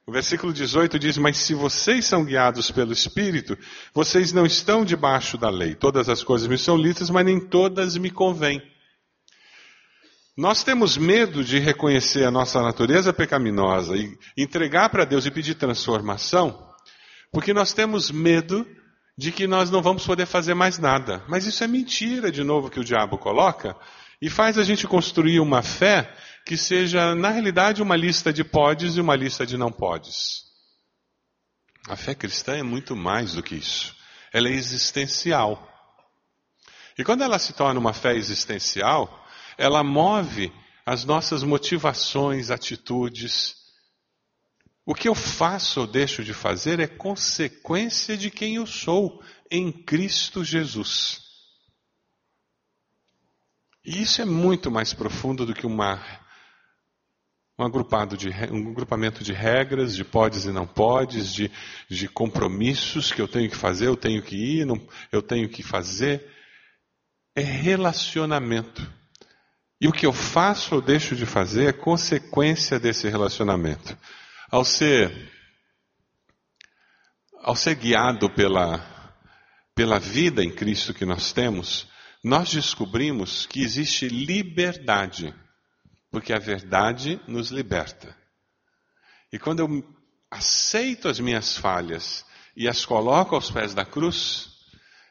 [0.05, 3.57] O versículo 18 diz: Mas se vocês são guiados pelo Espírito,
[3.93, 5.73] vocês não estão debaixo da lei.
[5.73, 8.61] Todas as coisas me são lícitas, mas nem todas me convêm.
[10.39, 15.55] Nós temos medo de reconhecer a nossa natureza pecaminosa e entregar para Deus e pedir
[15.55, 16.73] transformação,
[17.29, 18.65] porque nós temos medo
[19.17, 21.21] de que nós não vamos poder fazer mais nada.
[21.27, 23.75] Mas isso é mentira, de novo, que o diabo coloca,
[24.21, 26.09] e faz a gente construir uma fé
[26.45, 30.45] que seja, na realidade, uma lista de podes e uma lista de não podes.
[31.89, 33.93] A fé cristã é muito mais do que isso.
[34.31, 35.67] Ela é existencial.
[36.97, 39.18] E quando ela se torna uma fé existencial,
[39.59, 40.53] ela move
[40.85, 43.57] as nossas motivações, atitudes.
[44.85, 49.69] O que eu faço ou deixo de fazer é consequência de quem eu sou em
[49.69, 51.21] Cristo Jesus.
[53.83, 56.01] E isso é muito mais profundo do que uma,
[57.57, 61.51] um, agrupado de, um agrupamento de regras, de podes e não podes, de,
[61.89, 65.61] de compromissos que eu tenho que fazer, eu tenho que ir, não, eu tenho que
[65.61, 66.25] fazer.
[67.35, 68.98] É relacionamento.
[69.81, 73.97] E o que eu faço ou deixo de fazer é consequência desse relacionamento.
[74.51, 75.31] Ao ser,
[77.41, 78.83] ao ser guiado pela,
[79.73, 81.87] pela vida em Cristo que nós temos,
[82.21, 85.33] nós descobrimos que existe liberdade,
[86.11, 88.13] porque a verdade nos liberta.
[89.31, 89.95] E quando eu
[90.29, 94.49] aceito as minhas falhas e as coloco aos pés da cruz,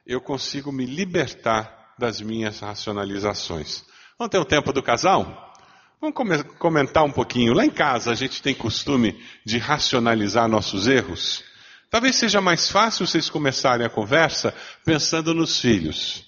[0.04, 3.84] eu consigo me libertar das minhas racionalizações.
[4.18, 5.54] Vamos ter o tempo do casal?
[6.00, 6.16] Vamos
[6.58, 7.54] comentar um pouquinho.
[7.54, 11.44] Lá em casa a gente tem costume de racionalizar nossos erros.
[11.88, 14.52] Talvez seja mais fácil vocês começarem a conversa
[14.84, 16.26] pensando nos filhos.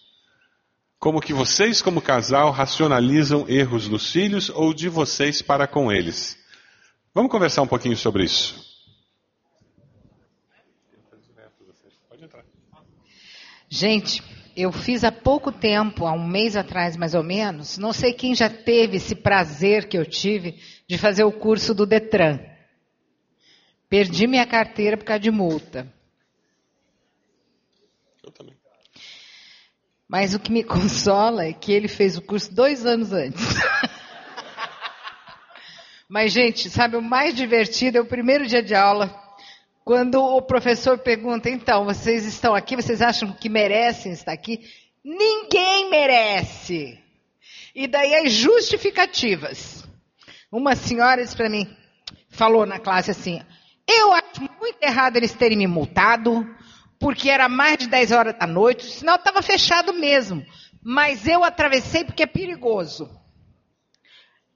[1.00, 6.38] Como que vocês, como casal, racionalizam erros dos filhos ou de vocês para com eles.
[7.12, 8.70] Vamos conversar um pouquinho sobre isso.
[13.68, 14.22] Gente,
[14.60, 18.34] eu fiz há pouco tempo, há um mês atrás mais ou menos, não sei quem
[18.34, 22.38] já teve esse prazer que eu tive de fazer o curso do Detran.
[23.88, 25.92] Perdi minha carteira por causa de multa.
[28.22, 28.54] Eu também.
[30.08, 33.42] Mas o que me consola é que ele fez o curso dois anos antes.
[36.08, 39.06] Mas, gente, sabe, o mais divertido é o primeiro dia de aula,
[39.84, 44.60] quando o professor pergunta, então, vocês estão aqui, vocês acham que merecem estar aqui?
[45.04, 46.98] Ninguém merece.
[47.74, 49.84] E daí as justificativas.
[50.52, 51.66] Uma senhora disse para mim,
[52.28, 53.40] falou na classe assim,
[53.88, 56.46] eu acho muito errado eles terem me multado,
[56.98, 60.44] porque era mais de 10 horas da noite, o sinal estava fechado mesmo.
[60.82, 63.10] Mas eu atravessei porque é perigoso.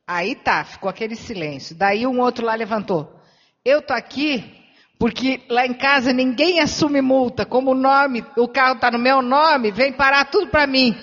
[0.06, 1.74] Aí tá, ficou aquele silêncio.
[1.74, 3.20] Daí um outro lá levantou.
[3.64, 4.63] Eu tô aqui
[4.98, 7.44] porque lá em casa ninguém assume multa.
[7.44, 10.96] Como o nome, o carro está no meu nome, vem parar tudo para mim.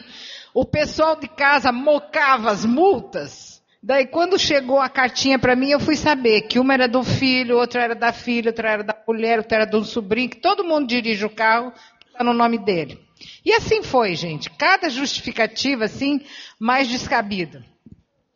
[0.53, 3.61] O pessoal de casa mocava as multas.
[3.83, 7.57] Daí quando chegou a cartinha para mim, eu fui saber que uma era do filho,
[7.57, 10.87] outra era da filha, outra era da mulher, outra era do sobrinho, que todo mundo
[10.87, 11.73] dirige o carro,
[12.21, 12.99] Está no nome dele.
[13.43, 14.49] E assim foi, gente.
[14.51, 16.21] Cada justificativa, assim,
[16.59, 17.65] mais descabida.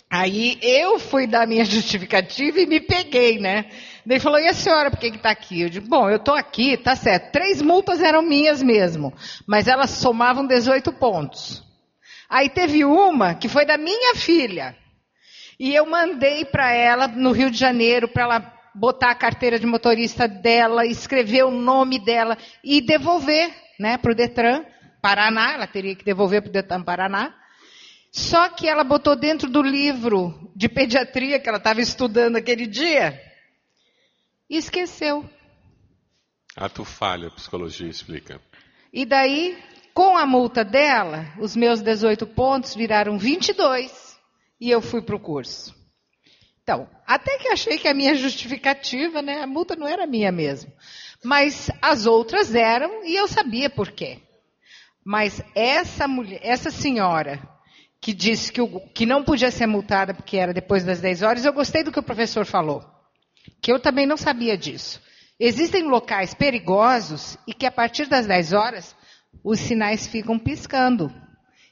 [0.10, 3.66] Aí eu fui dar minha justificativa e me peguei, né?
[4.06, 5.62] Daí falou, e a senhora, por que está aqui?
[5.62, 7.32] Eu digo, bom, eu estou aqui, tá certo.
[7.32, 9.12] Três multas eram minhas mesmo,
[9.48, 11.64] mas elas somavam 18 pontos.
[12.30, 14.76] Aí teve uma que foi da minha filha.
[15.60, 19.66] E eu mandei para ela, no Rio de Janeiro, para ela botar a carteira de
[19.66, 24.64] motorista dela, escrever o nome dela e devolver né, para o Detran
[25.02, 25.54] Paraná.
[25.54, 27.34] Ela teria que devolver para o Detran Paraná.
[28.12, 33.20] Só que ela botou dentro do livro de pediatria que ela estava estudando aquele dia
[34.50, 35.28] esqueceu.
[36.56, 38.40] Ato falha, psicologia explica.
[38.94, 39.58] E daí,
[39.94, 44.18] com a multa dela, os meus 18 pontos viraram 22
[44.60, 45.76] e eu fui para o curso.
[46.64, 50.72] Então, até que achei que a minha justificativa, né, a multa não era minha mesmo.
[51.24, 54.20] Mas as outras eram e eu sabia por quê.
[55.04, 57.40] Mas essa mulher, essa senhora
[58.02, 61.46] que disse que, o, que não podia ser multada porque era depois das 10 horas,
[61.46, 62.95] eu gostei do que o professor falou.
[63.62, 65.02] Que eu também não sabia disso.
[65.40, 68.96] Existem locais perigosos e que a partir das 10 horas
[69.44, 71.12] os sinais ficam piscando.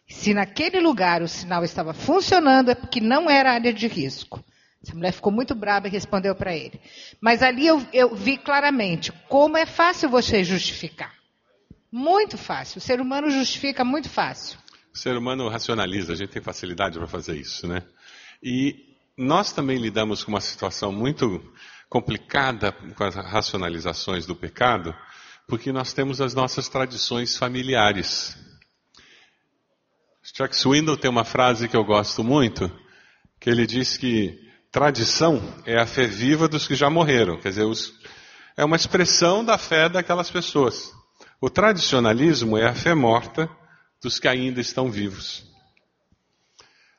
[0.08, 4.44] Se naquele lugar o sinal estava funcionando é porque não era área de risco.
[4.84, 6.80] Essa mulher ficou muito brava e respondeu para ele.
[7.22, 11.14] Mas ali eu, eu vi claramente como é fácil você justificar.
[11.90, 12.80] Muito fácil.
[12.80, 14.60] O ser humano justifica muito fácil.
[14.94, 17.82] O ser humano racionaliza, a gente tem facilidade para fazer isso, né?
[18.42, 21.41] E nós também lidamos com uma situação muito
[21.89, 24.95] complicada com as racionalizações do pecado,
[25.47, 28.38] porque nós temos as nossas tradições familiares.
[30.23, 32.71] Chuck Swindoll tem uma frase que eu gosto muito,
[33.39, 37.63] que ele diz que Tradição é a fé viva dos que já morreram, quer dizer,
[37.63, 37.93] os,
[38.58, 40.91] é uma expressão da fé daquelas pessoas.
[41.39, 43.47] O tradicionalismo é a fé morta
[44.02, 45.43] dos que ainda estão vivos.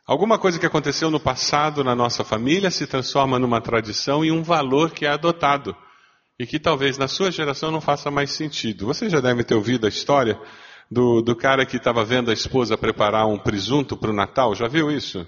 [0.06, 4.42] Alguma coisa que aconteceu no passado na nossa família se transforma numa tradição e um
[4.42, 5.74] valor que é adotado
[6.38, 8.84] e que talvez na sua geração não faça mais sentido.
[8.84, 10.38] Você já deve ter ouvido a história
[10.90, 14.54] do, do cara que estava vendo a esposa preparar um presunto para o Natal.
[14.54, 15.26] Já viu isso?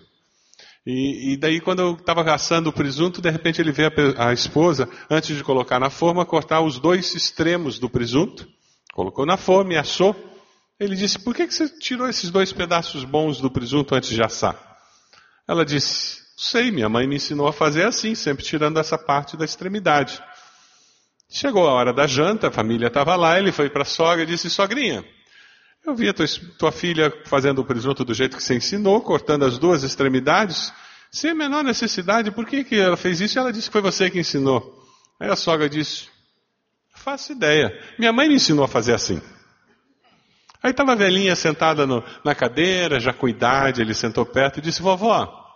[0.87, 4.33] E, e, daí, quando eu estava assando o presunto, de repente ele vê a, a,
[4.35, 8.47] esposa, antes de colocar na forma, cortar os dois extremos do presunto.
[8.93, 10.15] Colocou na forma e assou.
[10.79, 14.57] Ele disse: Por que, você tirou esses dois pedaços bons do presunto antes de assar?
[15.49, 19.45] Ela disse: Sei, minha mãe me ensinou a fazer assim, sempre tirando essa parte da
[19.45, 20.23] extremidade.
[21.31, 24.27] Chegou a hora da janta, a família estava lá, ele foi para a sogra e
[24.27, 25.03] disse: Sogrinha,
[25.85, 26.27] eu vi a tua,
[26.59, 30.73] tua, filha fazendo o presunto do jeito que você ensinou, cortando as duas extremidades,
[31.11, 32.31] sem a menor necessidade.
[32.31, 33.39] Por que, que ela fez isso?
[33.39, 34.85] Ela disse que foi você que ensinou.
[35.19, 36.09] Aí a sogra disse:
[36.95, 37.73] Faço ideia.
[37.99, 39.23] Minha mãe me ensinou a fazer assim.
[40.63, 44.63] Aí estava a velhinha sentada no, na cadeira, já com idade, ele sentou perto e
[44.63, 45.47] disse: Vovó,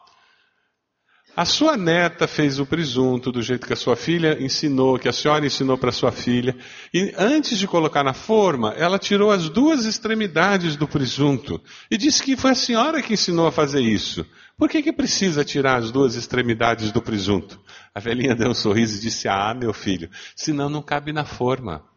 [1.37, 5.13] a sua neta fez o presunto do jeito que a sua filha ensinou, que a
[5.13, 6.57] senhora ensinou para sua filha,
[6.93, 11.61] e antes de colocar na forma, ela tirou as duas extremidades do presunto
[11.91, 14.27] e disse que foi a senhora que ensinou a fazer isso.
[14.59, 17.59] Por que, que precisa tirar as duas extremidades do presunto?
[17.95, 21.90] A velhinha deu um sorriso e disse: Ah, meu filho, senão não cabe na forma.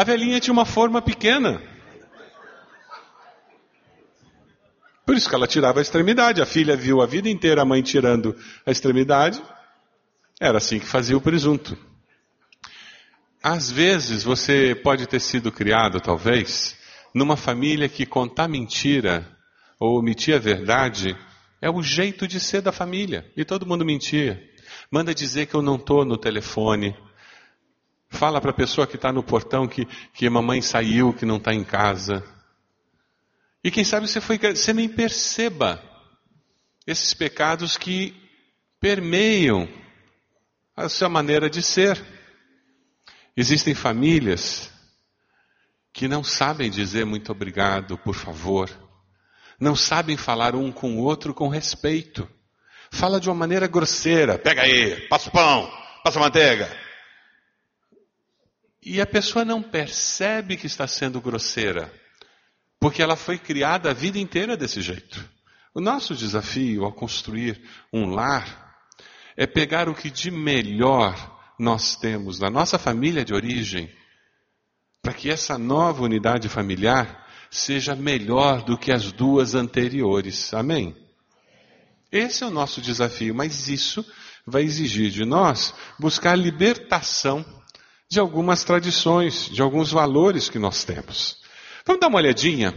[0.00, 1.60] A velhinha tinha uma forma pequena.
[5.04, 6.40] Por isso que ela tirava a extremidade.
[6.40, 8.34] A filha viu a vida inteira a mãe tirando
[8.64, 9.42] a extremidade.
[10.40, 11.76] Era assim que fazia o presunto.
[13.42, 16.78] Às vezes você pode ter sido criado, talvez,
[17.14, 19.30] numa família que contar mentira
[19.78, 21.14] ou omitir a verdade
[21.60, 23.30] é o jeito de ser da família.
[23.36, 24.42] E todo mundo mentia.
[24.90, 26.96] Manda dizer que eu não estou no telefone.
[28.10, 31.36] Fala para a pessoa que está no portão que, que a mamãe saiu, que não
[31.36, 32.24] está em casa.
[33.62, 35.82] E quem sabe você, foi, você nem perceba
[36.86, 38.14] esses pecados que
[38.80, 39.68] permeiam
[40.76, 42.02] a sua maneira de ser.
[43.36, 44.70] Existem famílias
[45.92, 48.68] que não sabem dizer muito obrigado, por favor.
[49.58, 52.28] Não sabem falar um com o outro com respeito.
[52.90, 54.38] Fala de uma maneira grosseira.
[54.38, 55.70] Pega aí, passa o pão,
[56.02, 56.89] passa a manteiga.
[58.82, 61.92] E a pessoa não percebe que está sendo grosseira.
[62.78, 65.22] Porque ela foi criada a vida inteira desse jeito.
[65.74, 67.62] O nosso desafio ao construir
[67.92, 68.74] um lar
[69.36, 71.14] é pegar o que de melhor
[71.58, 73.94] nós temos na nossa família de origem,
[75.02, 80.54] para que essa nova unidade familiar seja melhor do que as duas anteriores.
[80.54, 80.96] Amém?
[82.10, 84.04] Esse é o nosso desafio, mas isso
[84.46, 87.44] vai exigir de nós buscar libertação
[88.10, 91.38] de algumas tradições, de alguns valores que nós temos.
[91.86, 92.74] Vamos dar uma olhadinha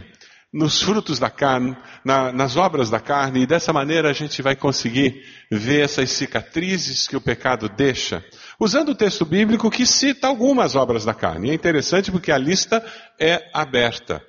[0.52, 4.54] nos frutos da carne, na, nas obras da carne, e dessa maneira a gente vai
[4.54, 8.24] conseguir ver essas cicatrizes que o pecado deixa,
[8.60, 11.48] usando o texto bíblico que cita algumas obras da carne.
[11.48, 12.84] E é interessante porque a lista
[13.18, 14.24] é aberta.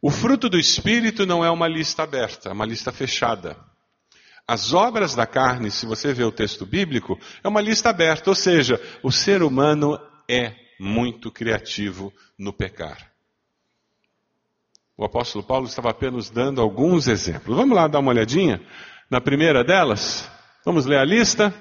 [0.00, 3.58] O fruto do Espírito não é uma lista aberta, é uma lista fechada.
[4.48, 8.34] As obras da carne, se você vê o texto bíblico, é uma lista aberta, ou
[8.34, 9.98] seja, o ser humano
[10.28, 13.10] é muito criativo no pecar.
[14.96, 17.56] O apóstolo Paulo estava apenas dando alguns exemplos.
[17.56, 18.60] Vamos lá dar uma olhadinha
[19.10, 20.30] na primeira delas?
[20.64, 21.54] Vamos ler a lista?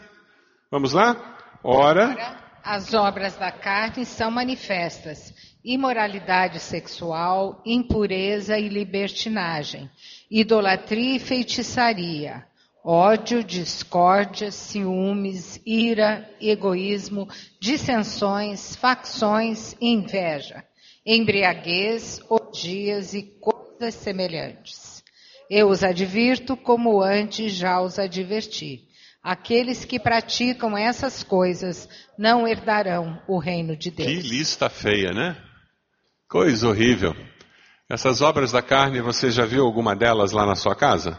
[0.71, 1.37] Vamos lá?
[1.63, 2.41] Ora.
[2.63, 9.89] As obras da carne são manifestas: imoralidade sexual, impureza e libertinagem,
[10.31, 12.45] idolatria e feitiçaria,
[12.85, 17.27] ódio, discórdia, ciúmes, ira, egoísmo,
[17.59, 20.63] dissensões, facções e inveja
[21.05, 25.03] embriaguez, orgias e coisas semelhantes.
[25.49, 28.87] Eu os advirto como antes já os adverti.
[29.21, 34.09] Aqueles que praticam essas coisas não herdarão o reino de Deus.
[34.09, 35.37] Que lista feia, né?
[36.27, 37.15] Coisa horrível.
[37.87, 41.17] Essas obras da carne, você já viu alguma delas lá na sua casa?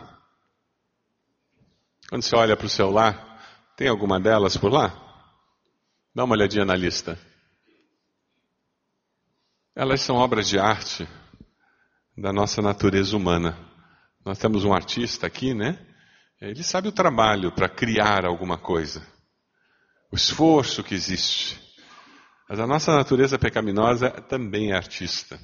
[2.08, 3.40] Quando você olha para o seu lar,
[3.76, 4.88] tem alguma delas por lá?
[6.14, 7.18] Dá uma olhadinha na lista.
[9.74, 11.06] Elas são obras de arte
[12.16, 13.58] da nossa natureza humana.
[14.24, 15.84] Nós temos um artista aqui, né?
[16.40, 19.06] Ele sabe o trabalho para criar alguma coisa,
[20.12, 21.60] o esforço que existe.
[22.48, 25.40] Mas a nossa natureza pecaminosa também é artista.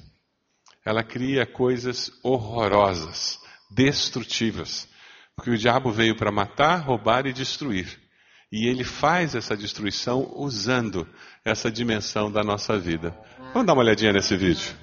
[0.85, 3.39] Ela cria coisas horrorosas,
[3.69, 4.87] destrutivas,
[5.35, 7.99] porque o diabo veio para matar, roubar e destruir.
[8.51, 11.07] E ele faz essa destruição usando
[11.43, 13.17] essa dimensão da nossa vida.
[13.51, 14.75] Vamos dar uma olhadinha nesse vídeo.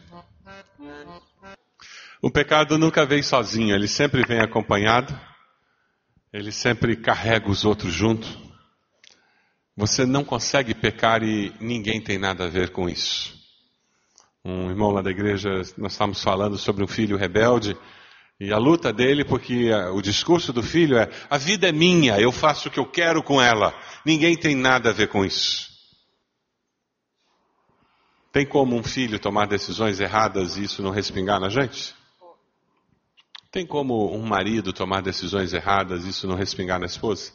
[2.20, 5.18] O pecado nunca vem sozinho, ele sempre vem acompanhado,
[6.32, 8.28] ele sempre carrega os outros junto.
[9.76, 13.38] Você não consegue pecar e ninguém tem nada a ver com isso.
[14.44, 15.48] Um irmão lá da igreja,
[15.78, 17.76] nós estávamos falando sobre um filho rebelde
[18.40, 22.32] e a luta dele, porque o discurso do filho é: a vida é minha, eu
[22.32, 25.68] faço o que eu quero com ela, ninguém tem nada a ver com isso.
[28.32, 31.94] Tem como um filho tomar decisões erradas e isso não respingar na gente?
[33.50, 37.32] Tem como um marido tomar decisões erradas e isso não respingar na esposa?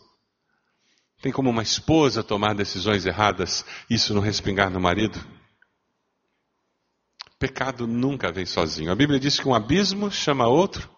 [1.22, 5.20] Tem como uma esposa tomar decisões erradas e isso não respingar no marido?
[7.38, 8.91] Pecado nunca vem sozinho.
[8.91, 10.94] A Bíblia diz que um abismo chama outro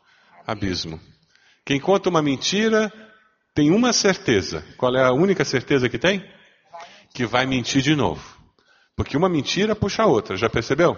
[0.48, 0.98] abismo.
[1.66, 2.92] Quem conta uma mentira
[3.54, 4.64] tem uma certeza.
[4.78, 6.24] Qual é a única certeza que tem?
[7.14, 8.24] Que vai mentir de novo.
[8.96, 10.96] Porque uma mentira puxa a outra, já percebeu?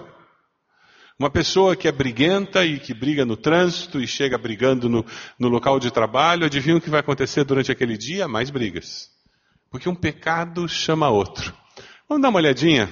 [1.18, 5.06] Uma pessoa que é briguenta e que briga no trânsito e chega brigando no,
[5.38, 8.28] no local de trabalho, adivinha o que vai acontecer durante aquele dia?
[8.28, 9.10] Mais brigas.
[9.70, 11.54] Porque um pecado chama outro.
[12.08, 12.90] Vamos dar uma olhadinha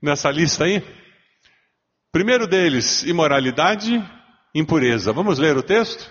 [0.00, 0.82] nessa lista aí?
[2.10, 4.02] Primeiro deles, imoralidade,
[4.54, 5.12] impureza.
[5.12, 6.10] Vamos ler o texto?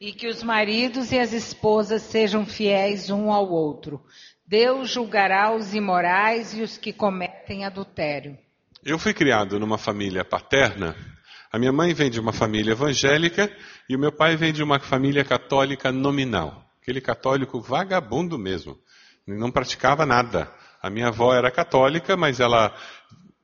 [0.00, 4.00] e que os maridos e as esposas sejam fiéis um ao outro.
[4.46, 8.38] Deus julgará os imorais e os que cometem adultério.
[8.84, 10.94] Eu fui criado numa família paterna.
[11.52, 13.50] A minha mãe vem de uma família evangélica
[13.88, 16.64] e o meu pai vem de uma família católica nominal.
[16.80, 18.78] Aquele católico vagabundo mesmo.
[19.26, 20.50] Não praticava nada.
[20.80, 22.72] A minha avó era católica, mas ela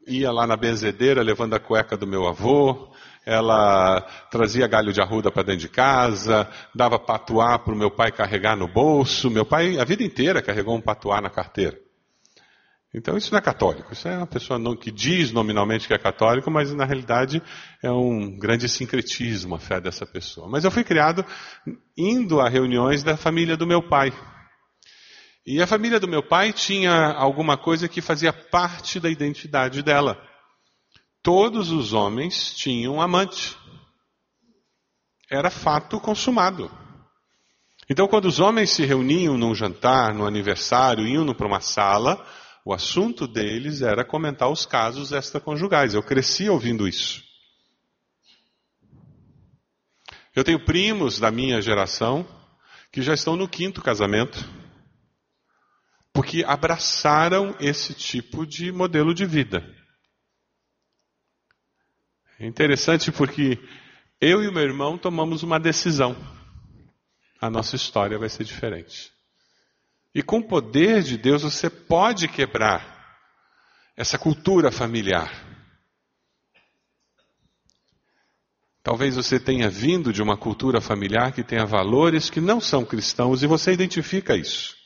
[0.07, 2.93] ia lá na benzedeira levando a cueca do meu avô,
[3.27, 8.13] ela trazia galho de arruda para dentro de casa, dava patuá para o meu pai
[8.13, 9.31] carregar no bolso.
[9.31, 11.79] Meu pai, a vida inteira, carregou um patuá na carteira.
[12.95, 16.49] Então isso não é católico, isso é uma pessoa que diz nominalmente que é católico,
[16.49, 17.43] mas na realidade
[17.83, 20.49] é um grande sincretismo a fé dessa pessoa.
[20.49, 21.25] Mas eu fui criado
[21.99, 24.13] indo a reuniões da família do meu pai.
[25.47, 30.19] E a família do meu pai tinha alguma coisa que fazia parte da identidade dela
[31.25, 33.57] todos os homens tinham amante.
[35.29, 36.71] Era fato consumado.
[37.89, 42.25] Então, quando os homens se reuniam num jantar, num aniversário, iam para uma sala,
[42.63, 45.95] o assunto deles era comentar os casos extraconjugais.
[45.95, 47.25] Eu cresci ouvindo isso.
[50.37, 52.27] Eu tenho primos da minha geração
[52.93, 54.39] que já estão no quinto casamento,
[56.15, 59.69] porque abraçaram esse tipo de modelo de vida.
[62.39, 63.59] É interessante porque
[64.21, 66.17] eu e o meu irmão tomamos uma decisão.
[67.41, 69.13] A nossa história vai ser diferente.
[70.15, 73.19] E com o poder de Deus você pode quebrar
[73.97, 75.33] essa cultura familiar.
[78.85, 83.43] Talvez você tenha vindo de uma cultura familiar que tenha valores que não são cristãos
[83.43, 84.84] e você identifica isso.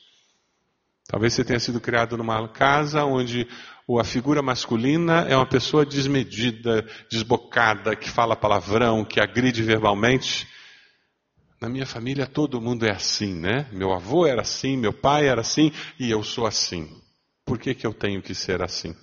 [1.09, 3.47] Talvez você tenha sido criado numa casa onde
[3.99, 10.47] a figura masculina é uma pessoa desmedida, desbocada, que fala palavrão, que agride verbalmente.
[11.59, 13.67] Na minha família todo mundo é assim, né?
[13.71, 16.87] Meu avô era assim, meu pai era assim e eu sou assim.
[17.43, 18.95] Por que, que eu tenho que ser assim?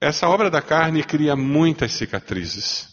[0.00, 2.88] Essa obra da carne cria muitas cicatrizes.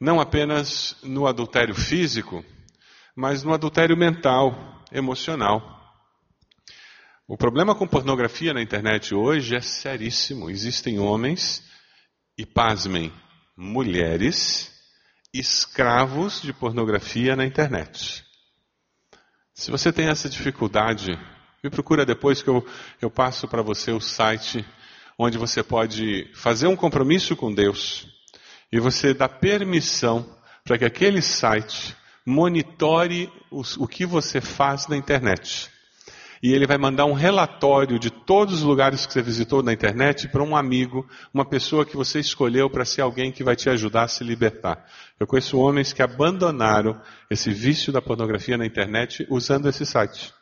[0.00, 2.44] Não apenas no adultério físico,
[3.16, 5.72] mas no adultério mental, emocional.
[7.26, 10.50] O problema com pornografia na internet hoje é seríssimo.
[10.50, 11.64] Existem homens,
[12.38, 13.10] e pasmem,
[13.56, 14.70] mulheres,
[15.32, 18.24] escravos de pornografia na internet.
[19.54, 21.18] Se você tem essa dificuldade,
[21.64, 22.66] me procura depois que eu,
[23.00, 24.66] eu passo para você o site
[25.18, 28.06] onde você pode fazer um compromisso com Deus
[28.70, 31.96] e você dá permissão para que aquele site
[32.26, 35.70] monitore os, o que você faz na internet.
[36.42, 40.28] E ele vai mandar um relatório de todos os lugares que você visitou na internet
[40.28, 44.02] para um amigo, uma pessoa que você escolheu para ser alguém que vai te ajudar
[44.02, 44.84] a se libertar.
[45.18, 47.00] Eu conheço homens que abandonaram
[47.30, 50.34] esse vício da pornografia na internet usando esse site.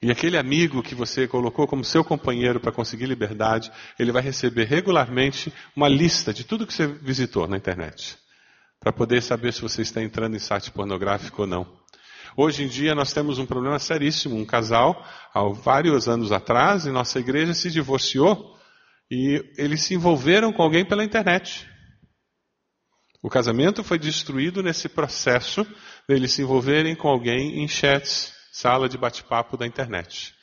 [0.00, 4.64] E aquele amigo que você colocou como seu companheiro para conseguir liberdade, ele vai receber
[4.64, 8.16] regularmente uma lista de tudo que você visitou na internet,
[8.80, 11.78] para poder saber se você está entrando em site pornográfico ou não.
[12.36, 14.36] Hoje em dia nós temos um problema seríssimo.
[14.36, 15.04] Um casal,
[15.34, 18.56] há vários anos atrás, em nossa igreja, se divorciou
[19.10, 21.68] e eles se envolveram com alguém pela internet.
[23.20, 25.66] O casamento foi destruído nesse processo
[26.08, 30.34] deles se envolverem com alguém em chats sala de bate-papo da internet,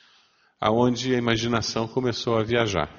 [0.60, 2.90] aonde a imaginação começou a viajar.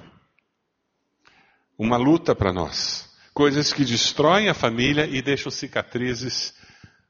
[1.78, 3.07] Uma luta para nós.
[3.38, 6.56] Coisas que destroem a família e deixam cicatrizes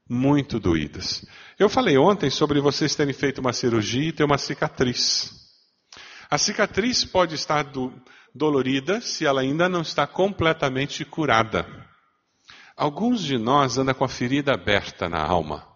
[0.06, 1.24] muito doídas.
[1.58, 5.32] Eu falei ontem sobre vocês terem feito uma cirurgia e ter uma cicatriz.
[6.30, 7.90] A cicatriz pode estar do,
[8.34, 11.66] dolorida se ela ainda não está completamente curada.
[12.76, 15.66] Alguns de nós andam com a ferida aberta na alma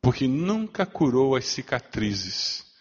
[0.00, 2.71] porque nunca curou as cicatrizes.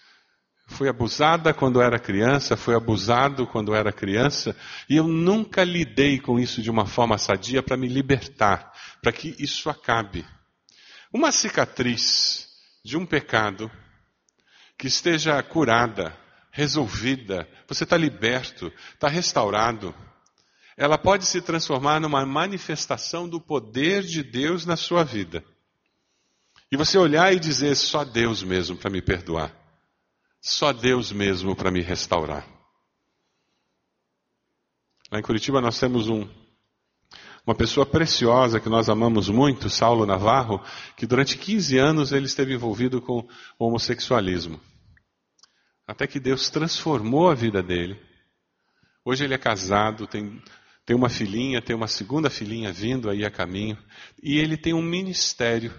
[0.72, 4.56] Foi abusada quando era criança, foi abusado quando era criança,
[4.90, 9.36] e eu nunca lidei com isso de uma forma sadia para me libertar, para que
[9.38, 10.26] isso acabe.
[11.14, 12.48] Uma cicatriz
[12.84, 13.70] de um pecado
[14.78, 16.18] que esteja curada,
[16.52, 19.94] resolvida, você está liberto, está restaurado,
[20.78, 25.44] ela pode se transformar numa manifestação do poder de Deus na sua vida.
[26.72, 29.61] E você olhar e dizer: só Deus mesmo para me perdoar.
[30.42, 32.48] Só Deus mesmo para me restaurar.
[35.12, 36.28] Lá em Curitiba nós temos um,
[37.46, 40.60] uma pessoa preciosa que nós amamos muito, Saulo Navarro,
[40.98, 43.20] que durante 15 anos ele esteve envolvido com
[43.60, 44.60] o homossexualismo.
[45.86, 48.02] Até que Deus transformou a vida dele.
[49.06, 50.42] Hoje ele é casado, tem,
[50.86, 53.78] tem uma filhinha, tem uma segunda filhinha vindo aí a caminho,
[54.24, 55.74] e ele tem um ministério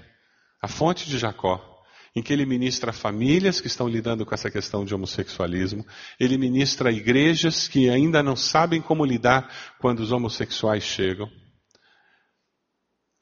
[0.60, 1.71] a fonte de Jacó,
[2.14, 5.86] em que ele ministra famílias que estão lidando com essa questão de homossexualismo,
[6.20, 11.30] ele ministra igrejas que ainda não sabem como lidar quando os homossexuais chegam.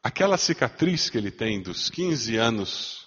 [0.02, 3.06] Aquela cicatriz que ele tem dos 15 anos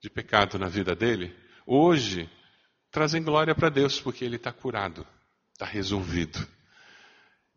[0.00, 1.34] de pecado na vida dele,
[1.66, 2.30] hoje
[2.90, 5.06] trazem glória para Deus, porque ele está curado,
[5.52, 6.46] está resolvido.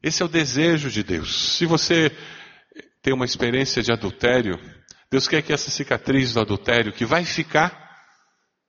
[0.01, 1.57] Esse é o desejo de Deus.
[1.57, 2.11] Se você
[3.03, 4.59] tem uma experiência de adultério,
[5.11, 7.81] Deus quer que essa cicatriz do adultério, que vai ficar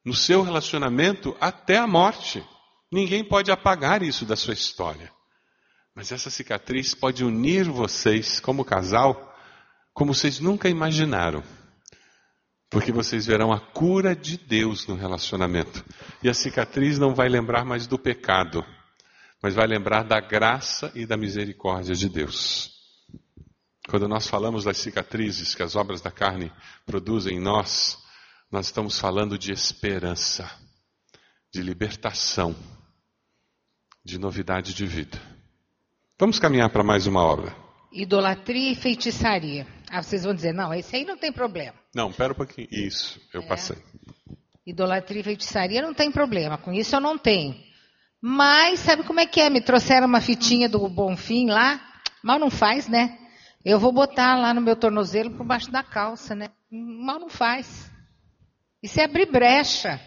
[0.05, 2.45] no seu relacionamento até a morte,
[2.91, 5.13] ninguém pode apagar isso da sua história.
[5.95, 9.33] Mas essa cicatriz pode unir vocês como casal,
[9.95, 11.45] como vocês nunca imaginaram.
[12.69, 15.85] Porque vocês verão a cura de Deus no relacionamento.
[16.25, 18.65] E a cicatriz não vai lembrar mais do pecado,
[19.41, 22.82] mas vai lembrar da graça e da misericórdia de Deus.
[23.93, 26.51] Quando nós falamos das cicatrizes que as obras da carne
[26.87, 27.99] produzem em nós,
[28.51, 30.51] nós estamos falando de esperança,
[31.53, 32.57] de libertação,
[34.03, 35.21] de novidade de vida.
[36.19, 37.55] Vamos caminhar para mais uma obra.
[37.93, 39.67] Idolatria e feitiçaria.
[39.91, 41.75] Ah, vocês vão dizer, não, esse aí não tem problema.
[41.95, 42.69] Não, pera um pouquinho.
[42.71, 43.47] Isso, eu É.
[43.47, 43.77] passei.
[44.67, 47.55] Idolatria e feitiçaria não tem problema, com isso eu não tenho.
[48.23, 49.51] Mas sabe como é que é?
[49.51, 51.79] Me trouxeram uma fitinha do Bonfim lá,
[52.23, 53.19] mal não faz, né?
[53.65, 56.49] Eu vou botar lá no meu tornozelo por baixo da calça, né?
[56.71, 57.91] Mal não faz.
[58.83, 60.01] Isso é abrir brecha.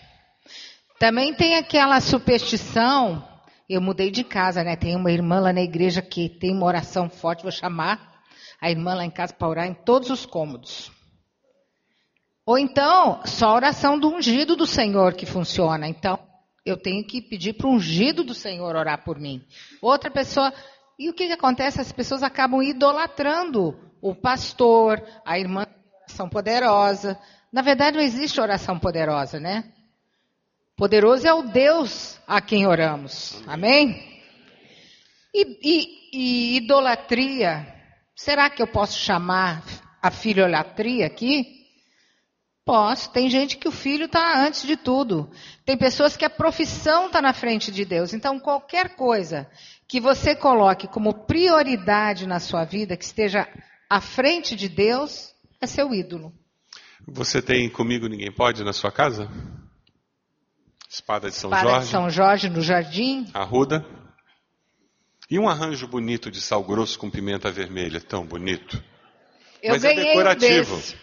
[0.99, 3.25] Também tem aquela superstição.
[3.69, 4.75] Eu mudei de casa, né?
[4.75, 8.15] Tem uma irmã lá na igreja que tem uma oração forte, vou chamar
[8.61, 10.91] a irmã lá em casa para orar em todos os cômodos.
[12.45, 15.87] Ou então, só a oração do ungido do Senhor que funciona.
[15.87, 16.19] Então,
[16.65, 19.43] eu tenho que pedir para o ungido do Senhor orar por mim.
[19.81, 20.53] Outra pessoa.
[20.97, 21.81] E o que, que acontece?
[21.81, 25.65] As pessoas acabam idolatrando o pastor, a irmã
[26.05, 27.19] oração poderosa.
[27.51, 29.71] Na verdade, não existe oração poderosa, né?
[30.77, 33.41] Poderoso é o Deus a quem oramos.
[33.47, 34.21] Amém?
[35.33, 37.65] E, e, e idolatria.
[38.15, 39.63] Será que eu posso chamar
[40.01, 41.65] a filholatria aqui?
[42.63, 43.11] Posso.
[43.11, 45.29] Tem gente que o filho está antes de tudo.
[45.65, 48.13] Tem pessoas que a profissão está na frente de Deus.
[48.13, 49.49] Então, qualquer coisa
[49.87, 53.47] que você coloque como prioridade na sua vida, que esteja
[53.89, 56.33] à frente de Deus, é seu ídolo.
[57.07, 59.29] Você tem comigo ninguém pode na sua casa?
[60.89, 61.85] Espada de São Espada Jorge.
[61.85, 63.29] de São Jorge no jardim.
[63.33, 63.85] Arruda.
[65.29, 68.81] E um arranjo bonito de sal grosso com pimenta vermelha, tão bonito.
[69.61, 70.75] Eu Mas é um decorativo.
[70.75, 70.95] desse.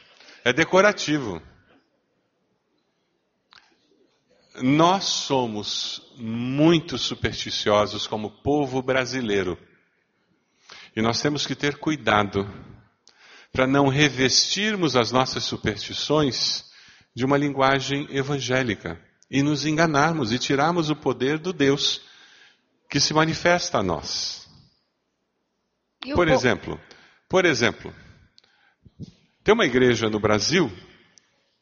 [0.45, 1.43] É decorativo.
[4.61, 9.59] Nós somos muito supersticiosos como povo brasileiro.
[10.95, 12.47] E nós temos que ter cuidado
[13.51, 16.65] para não revestirmos as nossas superstições
[17.15, 19.01] de uma linguagem evangélica
[19.31, 22.03] e nos enganarmos e tirarmos o poder do Deus
[22.91, 24.47] que se manifesta a nós.
[26.15, 26.81] Por po- exemplo,
[27.29, 27.95] por exemplo,
[29.43, 30.71] tem uma igreja no Brasil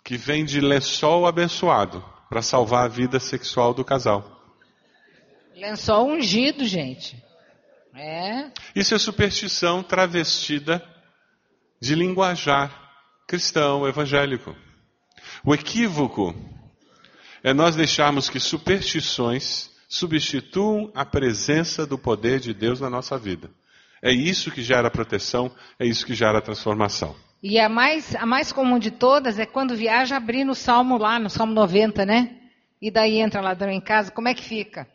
[0.03, 4.41] que vende lençol abençoado para salvar a vida sexual do casal.
[5.55, 7.21] Lençol ungido, gente.
[7.93, 8.53] É.
[8.75, 10.81] Isso é superstição travestida
[11.81, 12.73] de linguajar
[13.27, 14.55] cristão evangélico.
[15.45, 16.33] O equívoco
[17.43, 23.51] é nós deixarmos que superstições substituam a presença do poder de Deus na nossa vida.
[24.01, 25.51] É isso que gera proteção,
[25.81, 27.17] é isso que gera transformação.
[27.43, 31.19] E a mais, a mais comum de todas é quando viaja abrir no Salmo lá,
[31.19, 32.37] no Salmo 90, né?
[32.81, 34.87] E daí entra ladrão em casa, como é que fica?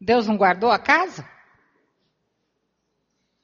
[0.00, 1.28] Deus não guardou a casa?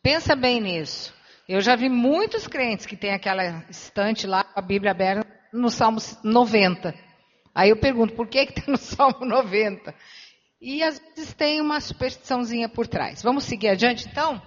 [0.02, 1.14] Pensa bem nisso.
[1.48, 5.98] Eu já vi muitos crentes que têm aquela estante lá a Bíblia aberta no Salmo
[6.24, 6.94] 90.
[7.54, 9.94] Aí eu pergunto, por que que está no Salmo 90?
[10.60, 13.22] E às vezes tem uma superstiçãozinha por trás.
[13.22, 14.40] Vamos seguir adiante então?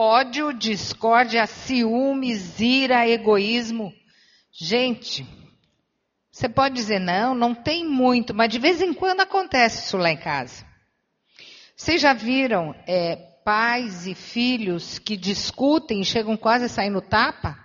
[0.00, 3.92] Ódio, discórdia, ciúmes, ira, egoísmo.
[4.52, 5.26] Gente,
[6.30, 10.12] você pode dizer não, não tem muito, mas de vez em quando acontece isso lá
[10.12, 10.64] em casa.
[11.74, 17.02] Vocês já viram é, pais e filhos que discutem e chegam quase a sair no
[17.02, 17.58] tapa?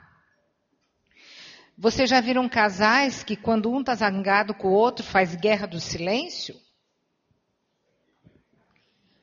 [1.78, 5.80] Vocês já viram casais que quando um está zangado com o outro faz guerra do
[5.80, 6.60] silêncio?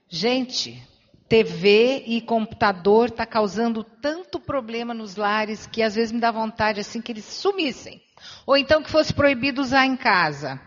[0.09, 0.81] Gente,
[1.31, 6.81] TV e computador está causando tanto problema nos lares que às vezes me dá vontade
[6.81, 8.03] assim que eles sumissem.
[8.45, 10.61] Ou então que fosse proibido usar em casa.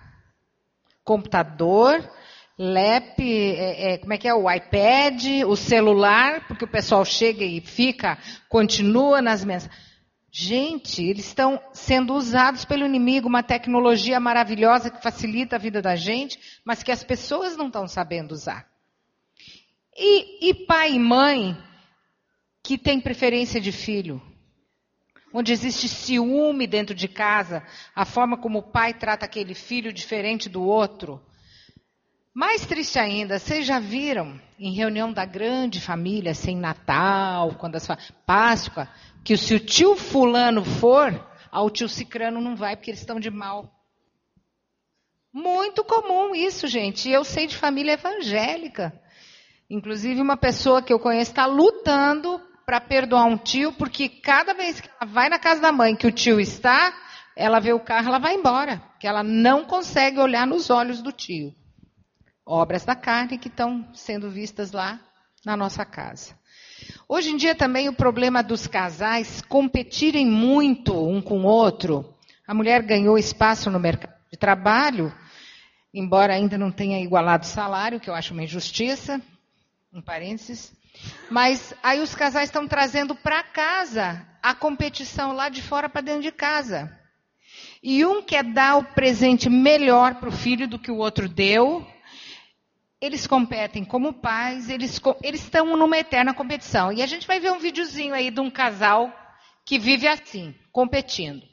[1.03, 2.09] Computador,
[2.57, 4.33] lap, é, é, como é que é?
[4.33, 9.83] O iPad, o celular, porque o pessoal chega e fica, continua nas mensagens.
[10.31, 15.97] Gente, eles estão sendo usados pelo inimigo, uma tecnologia maravilhosa que facilita a vida da
[15.97, 18.72] gente, mas que as pessoas não estão sabendo usar.
[19.95, 21.57] E, e pai e mãe
[22.63, 24.21] que tem preferência de filho,
[25.33, 27.65] onde existe ciúme dentro de casa,
[27.95, 31.21] a forma como o pai trata aquele filho diferente do outro.
[32.33, 37.87] Mais triste ainda, vocês já viram em reunião da grande família, sem Natal, quando as.
[38.25, 38.89] Páscoa,
[39.23, 41.13] que se o tio fulano for,
[41.51, 43.71] ao tio cicrano não vai porque eles estão de mal.
[45.31, 47.09] Muito comum isso, gente.
[47.09, 48.99] Eu sei de família evangélica.
[49.69, 54.79] Inclusive, uma pessoa que eu conheço está lutando para perdoar um tio, porque cada vez
[54.79, 56.93] que ela vai na casa da mãe que o tio está,
[57.35, 61.11] ela vê o carro, ela vai embora, porque ela não consegue olhar nos olhos do
[61.11, 61.53] tio.
[62.45, 64.99] Obras da carne que estão sendo vistas lá
[65.45, 66.37] na nossa casa.
[67.07, 72.13] Hoje em dia também o problema dos casais competirem muito um com o outro.
[72.45, 75.13] A mulher ganhou espaço no mercado de trabalho,
[75.93, 79.21] embora ainda não tenha igualado o salário, que eu acho uma injustiça,
[79.93, 80.73] um parênteses.
[81.29, 86.23] Mas aí os casais estão trazendo para casa a competição lá de fora para dentro
[86.23, 86.91] de casa.
[87.81, 91.85] E um quer dar o presente melhor para o filho do que o outro deu.
[92.99, 94.99] Eles competem como pais, eles,
[95.33, 96.91] estão numa eterna competição.
[96.91, 99.13] E a gente vai ver um videozinho aí de um casal
[99.65, 101.43] que vive assim, competindo.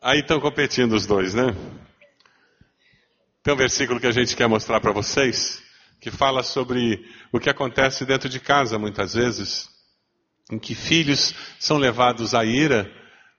[0.00, 1.54] Aí estão competindo os dois, né?
[3.42, 5.62] Tem um versículo que a gente quer mostrar para vocês,
[6.06, 9.68] que fala sobre o que acontece dentro de casa muitas vezes,
[10.52, 12.88] em que filhos são levados à ira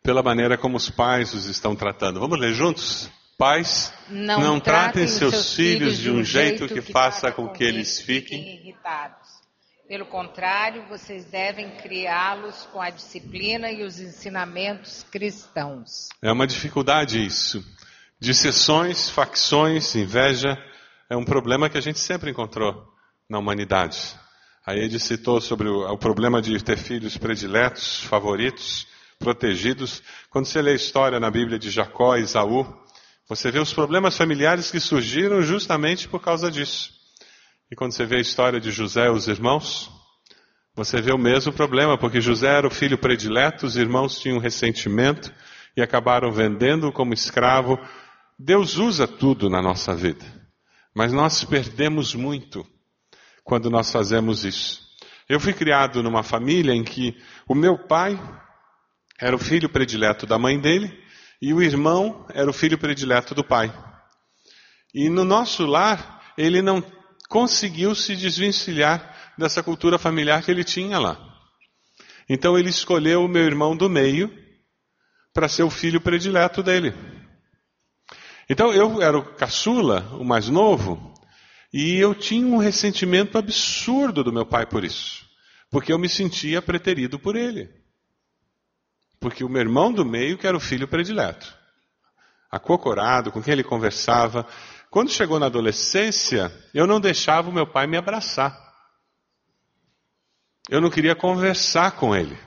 [0.03, 2.20] pela maneira como os pais os estão tratando.
[2.20, 3.09] Vamos ler juntos?
[3.38, 8.01] Pais, Não, não, tratem os seus filhos de um jeito que faça com que eles
[8.01, 9.30] fiquem irritados.
[9.88, 16.09] Pelo contrário, vocês devem criá-los com a disciplina e os ensinamentos cristãos.
[16.22, 17.63] É uma dificuldade isso.
[18.20, 20.57] Disseções, facções, inveja
[21.09, 22.85] é um problema que a gente sempre encontrou
[23.29, 24.15] na humanidade.
[24.65, 28.87] Aí ele citou sobre o, o problema de ter filhos prediletos, favoritos,
[29.17, 30.03] protegidos.
[30.29, 32.65] Quando você lê a história na Bíblia de Jacó e Esaú,
[33.27, 36.91] você vê os problemas familiares que surgiram justamente por causa disso.
[37.71, 39.91] E quando você vê a história de José e os irmãos,
[40.73, 45.33] você vê o mesmo problema, porque José era o filho predileto, os irmãos tinham ressentimento
[45.75, 47.77] e acabaram vendendo como escravo.
[48.39, 50.23] Deus usa tudo na nossa vida,
[50.97, 52.65] mas nós perdemos muito
[53.43, 54.81] quando nós fazemos isso.
[55.29, 57.15] Eu fui criado numa família em que
[57.47, 58.19] o meu pai
[59.21, 60.91] era o filho predileto da mãe dele
[61.39, 63.71] e o irmão era o filho predileto do pai.
[64.91, 66.83] E no nosso lar, ele não
[67.29, 71.15] conseguiu se desvencilhar dessa cultura familiar que ele tinha lá.
[72.27, 74.35] Então ele escolheu o meu irmão do meio
[75.31, 76.91] para ser o filho predileto dele.
[78.49, 81.13] Então eu era o caçula, o mais novo,
[81.73, 85.25] e eu tinha um ressentimento absurdo do meu pai por isso,
[85.69, 87.69] porque eu me sentia preterido por ele.
[89.19, 91.55] Porque o meu irmão do meio que era o filho predileto.
[92.49, 94.47] Acocorado, com quem ele conversava.
[94.89, 98.55] Quando chegou na adolescência, eu não deixava o meu pai me abraçar.
[100.69, 102.37] Eu não queria conversar com ele.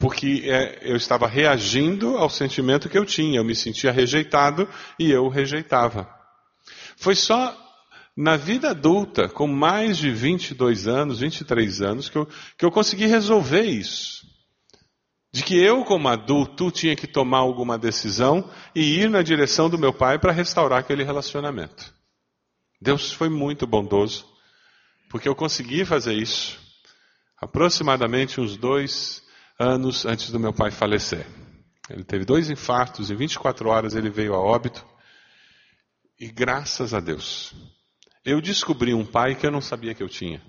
[0.00, 3.38] Porque é, eu estava reagindo ao sentimento que eu tinha.
[3.38, 4.66] Eu me sentia rejeitado
[4.98, 6.08] e eu o rejeitava.
[6.96, 7.54] Foi só
[8.16, 12.26] na vida adulta, com mais de 22 anos, 23 anos, que eu,
[12.56, 14.26] que eu consegui resolver isso.
[15.30, 19.78] De que eu, como adulto, tinha que tomar alguma decisão e ir na direção do
[19.78, 21.92] meu pai para restaurar aquele relacionamento.
[22.80, 24.26] Deus foi muito bondoso,
[25.10, 26.58] porque eu consegui fazer isso
[27.38, 29.22] aproximadamente uns dois
[29.60, 31.26] anos antes do meu pai falecer.
[31.90, 34.86] Ele teve dois infartos, em 24 horas ele veio a óbito.
[36.18, 37.54] E graças a Deus,
[38.24, 40.40] eu descobri um pai que eu não sabia que eu tinha.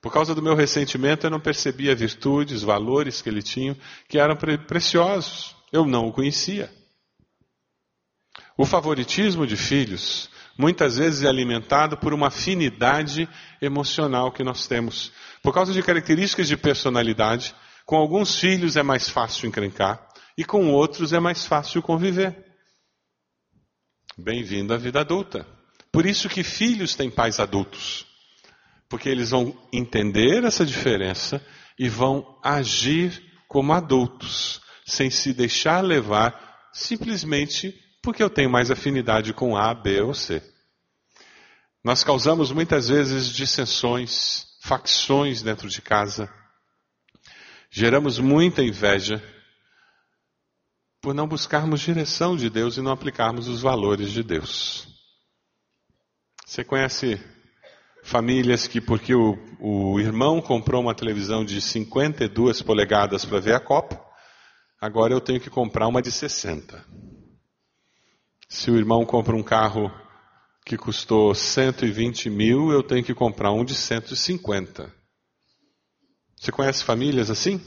[0.00, 3.76] Por causa do meu ressentimento, eu não percebia virtudes, valores que ele tinha,
[4.08, 5.54] que eram pre preciosos.
[5.70, 6.72] Eu não o conhecia.
[8.56, 13.28] O favoritismo de filhos muitas vezes é alimentado por uma afinidade
[13.60, 15.12] emocional que nós temos.
[15.48, 17.54] Por causa de características de personalidade,
[17.86, 22.36] com alguns filhos é mais fácil encrencar e com outros é mais fácil conviver.
[24.14, 25.46] Bem-vindo à vida adulta.
[25.90, 28.04] Por isso que filhos têm pais adultos.
[28.90, 31.42] Porque eles vão entender essa diferença
[31.78, 33.18] e vão agir
[33.48, 40.02] como adultos, sem se deixar levar simplesmente porque eu tenho mais afinidade com A, B
[40.02, 40.42] ou C.
[41.82, 46.30] Nós causamos muitas vezes dissensões, facções dentro de casa.
[47.70, 49.22] Geramos muita inveja
[51.00, 54.86] por não buscarmos direção de Deus e não aplicarmos os valores de Deus.
[56.44, 57.18] Você conhece
[58.02, 63.60] famílias que, porque o, o irmão comprou uma televisão de 52 polegadas para ver a
[63.60, 63.98] Copa,
[64.78, 66.84] agora eu tenho que comprar uma de 60.
[68.50, 69.90] Se o irmão compra um carro
[70.68, 74.92] que custou 120 mil, eu tenho que comprar um de 150.
[76.36, 77.58] Você conhece famílias assim?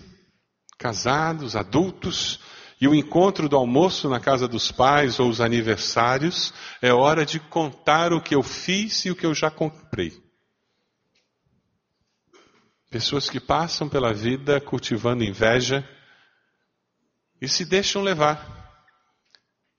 [0.77, 2.39] Casados, adultos,
[2.79, 7.39] e o encontro do almoço na casa dos pais ou os aniversários é hora de
[7.39, 10.21] contar o que eu fiz e o que eu já comprei.
[12.91, 15.87] Pessoas que passam pela vida cultivando inveja
[17.41, 18.59] e se deixam levar.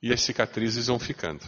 [0.02, 1.46] E as cicatrizes vão ficando.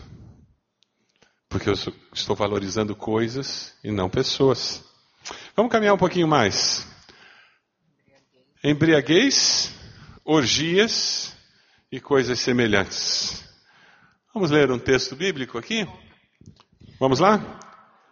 [1.54, 1.74] Porque eu
[2.12, 4.82] estou valorizando coisas e não pessoas.
[5.54, 6.84] Vamos caminhar um pouquinho mais.
[8.64, 9.72] Embriaguez,
[10.24, 11.32] orgias
[11.92, 13.48] e coisas semelhantes.
[14.34, 15.86] Vamos ler um texto bíblico aqui?
[16.98, 17.60] Vamos lá?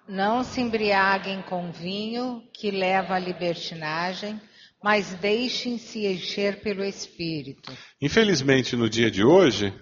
[0.07, 4.41] Não se embriaguem com vinho que leva à libertinagem,
[4.81, 7.77] mas deixem-se encher pelo Espírito.
[8.01, 9.75] Infelizmente, no dia de hoje,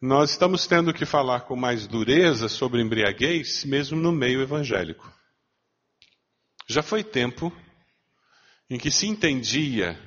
[0.00, 5.12] nós estamos tendo que falar com mais dureza sobre embriaguez, mesmo no meio evangélico.
[6.68, 7.52] Já foi tempo
[8.70, 10.00] em que se entendia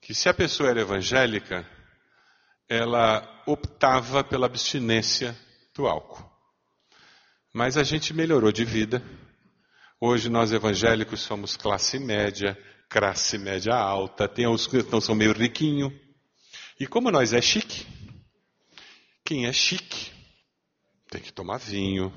[0.00, 1.68] que se a pessoa era evangélica,
[2.68, 5.36] ela optava pela abstinência
[5.74, 6.28] do álcool.
[7.54, 9.02] Mas a gente melhorou de vida.
[10.00, 15.32] Hoje nós evangélicos somos classe média, classe média alta, tem os que não são meio
[15.32, 15.92] riquinho.
[16.78, 17.86] E como nós é chique,
[19.26, 20.12] quem é chique
[21.10, 22.12] tem que tomar vinho,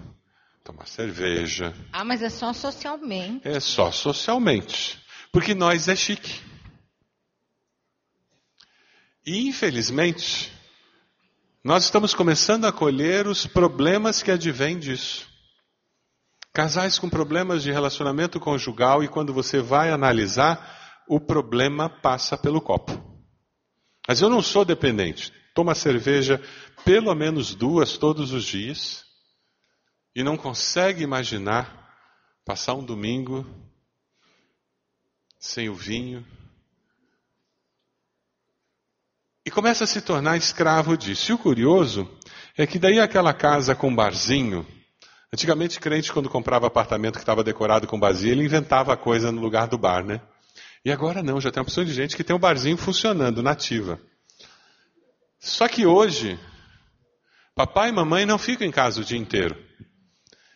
[0.63, 1.73] tomar cerveja.
[1.91, 3.47] Ah, mas é só socialmente.
[3.47, 4.99] É só socialmente.
[5.31, 6.39] Porque nós é chique.
[9.25, 10.51] E infelizmente,
[11.63, 15.27] nós estamos começando a colher os problemas que advêm disso.
[16.53, 22.61] Casais com problemas de relacionamento conjugal e quando você vai analisar, o problema passa pelo
[22.61, 22.91] copo.
[24.07, 25.31] Mas eu não sou dependente.
[25.53, 26.41] Toma cerveja
[26.89, 29.05] pelo menos duas todos os dias
[30.15, 31.87] e não consegue imaginar
[32.43, 33.45] passar um domingo
[35.37, 36.25] sem o vinho.
[39.45, 41.31] E começa a se tornar escravo disso.
[41.31, 42.09] E o curioso
[42.57, 44.65] é que daí aquela casa com barzinho,
[45.31, 49.39] antigamente crente quando comprava apartamento que estava decorado com barzinho, ele inventava a coisa no
[49.39, 50.19] lugar do bar, né?
[50.83, 54.01] E agora não, já tem uma opção de gente que tem o barzinho funcionando, nativa.
[55.39, 56.39] Só que hoje,
[57.59, 59.53] papai e mamãe não ficam em casa o dia inteiro.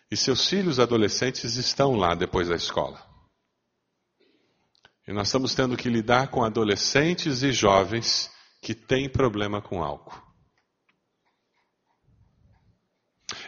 [0.10, 2.98] E seus filhos adolescentes estão lá depois da escola.
[5.06, 8.32] E nós estamos tendo que lidar com adolescentes e jovens
[8.62, 10.18] que têm problema com álcool.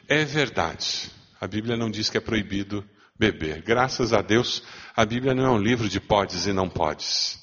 [0.05, 1.09] É verdade.
[1.39, 2.85] A Bíblia não diz que é proibido
[3.17, 3.61] beber.
[3.61, 7.39] Graças a Deus, a Bíblia não é um livro de podes e não podes.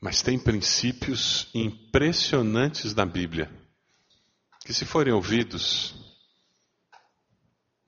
[0.00, 3.63] Mas tem princípios impressionantes na Bíblia
[4.64, 5.94] que, se forem ouvidos,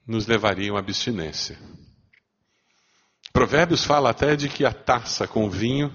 [0.07, 1.59] nos levariam à abstinência.
[3.33, 5.93] Provérbios fala até de que a taça com vinho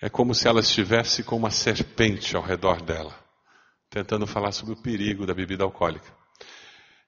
[0.00, 3.14] é como se ela estivesse com uma serpente ao redor dela,
[3.88, 6.12] tentando falar sobre o perigo da bebida alcoólica.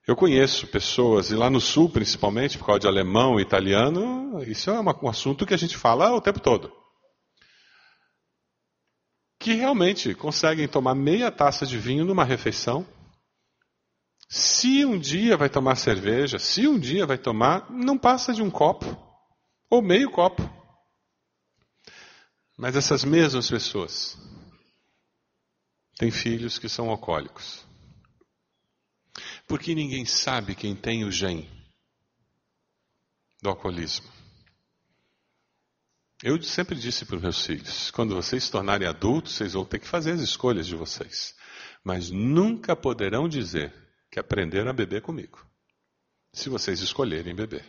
[0.07, 4.69] Eu conheço pessoas, e lá no sul principalmente, por causa de alemão e italiano, isso
[4.69, 6.71] é um assunto que a gente fala o tempo todo.
[9.47, 12.85] Que realmente conseguem tomar meia taça de vinho numa refeição
[14.27, 18.51] se um dia vai tomar cerveja, se um dia vai tomar, não passa de um
[18.51, 18.85] copo
[19.69, 20.41] ou meio copo.
[22.57, 24.17] Mas essas mesmas pessoas
[25.97, 27.65] têm filhos que são alcoólicos.
[29.47, 31.49] Porque ninguém sabe quem tem o gene
[33.41, 34.16] do alcoolismo.
[36.23, 39.79] Eu sempre disse para os meus filhos: quando vocês se tornarem adultos, vocês vão ter
[39.79, 41.35] que fazer as escolhas de vocês.
[41.83, 43.73] Mas nunca poderão dizer
[44.11, 45.45] que aprenderam a beber comigo.
[46.33, 47.65] Se vocês escolherem beber.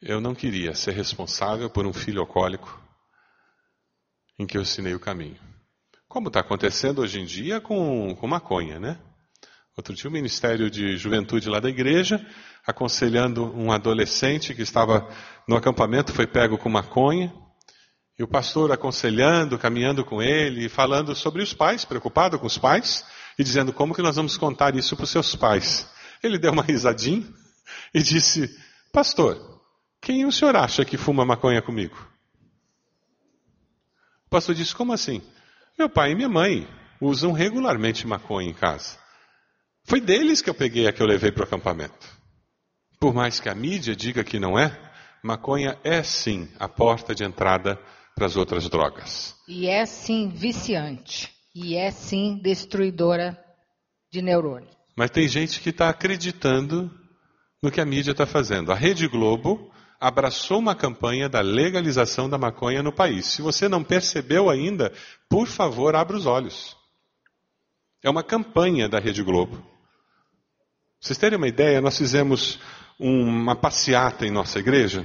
[0.00, 2.80] Eu não queria ser responsável por um filho alcoólico
[4.38, 5.38] em que eu ensinei o caminho.
[6.08, 9.00] Como está acontecendo hoje em dia com, com maconha, né?
[9.76, 12.24] Outro dia o Ministério de Juventude lá da igreja,
[12.66, 15.08] aconselhando um adolescente que estava
[15.48, 17.32] no acampamento, foi pego com maconha,
[18.18, 23.04] e o pastor aconselhando, caminhando com ele, falando sobre os pais, preocupado com os pais,
[23.38, 25.88] e dizendo: Como que nós vamos contar isso para os seus pais?
[26.22, 27.26] Ele deu uma risadinha
[27.92, 28.48] e disse:
[28.92, 29.60] Pastor,
[30.00, 31.96] quem o senhor acha que fuma maconha comigo?
[34.26, 35.22] O pastor disse: Como assim?
[35.78, 36.68] Meu pai e minha mãe
[37.00, 38.98] usam regularmente maconha em casa.
[39.84, 42.06] Foi deles que eu peguei a que eu levei para o acampamento.
[43.00, 44.91] Por mais que a mídia diga que não é,
[45.22, 47.78] maconha é sim a porta de entrada
[48.14, 49.36] para as outras drogas.
[49.48, 51.32] E é sim viciante.
[51.54, 53.38] E é sim destruidora
[54.10, 54.74] de neurônios.
[54.96, 56.90] Mas tem gente que está acreditando
[57.62, 58.72] no que a mídia está fazendo.
[58.72, 59.70] A Rede Globo
[60.00, 63.26] abraçou uma campanha da legalização da maconha no país.
[63.26, 64.92] Se você não percebeu ainda,
[65.28, 66.76] por favor, abra os olhos.
[68.02, 69.58] É uma campanha da Rede Globo.
[69.58, 69.66] Pra
[71.00, 72.58] vocês terem uma ideia, nós fizemos
[72.98, 75.04] uma passeata em nossa igreja.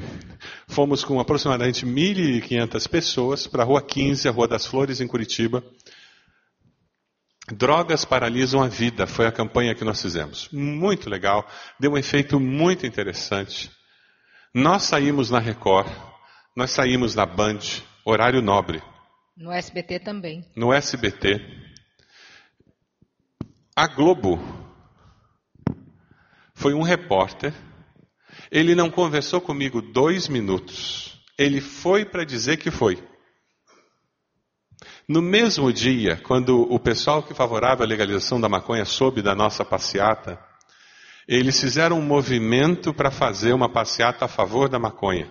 [0.67, 5.63] Fomos com aproximadamente 1.500 pessoas para a Rua 15, a Rua das Flores, em Curitiba.
[7.51, 10.49] Drogas paralisam a vida, foi a campanha que nós fizemos.
[10.51, 11.47] Muito legal,
[11.79, 13.71] deu um efeito muito interessante.
[14.53, 15.89] Nós saímos na Record,
[16.55, 17.59] nós saímos na Band,
[18.03, 18.81] horário nobre.
[19.35, 20.45] No SBT também.
[20.55, 21.39] No SBT.
[23.75, 24.39] A Globo
[26.55, 27.53] foi um repórter.
[28.51, 31.21] Ele não conversou comigo dois minutos.
[31.37, 33.01] Ele foi para dizer que foi.
[35.07, 39.63] No mesmo dia, quando o pessoal que favorava a legalização da maconha soube da nossa
[39.63, 40.39] passeata,
[41.27, 45.29] Eles fizeram um movimento para fazer uma passeata a favor da maconha.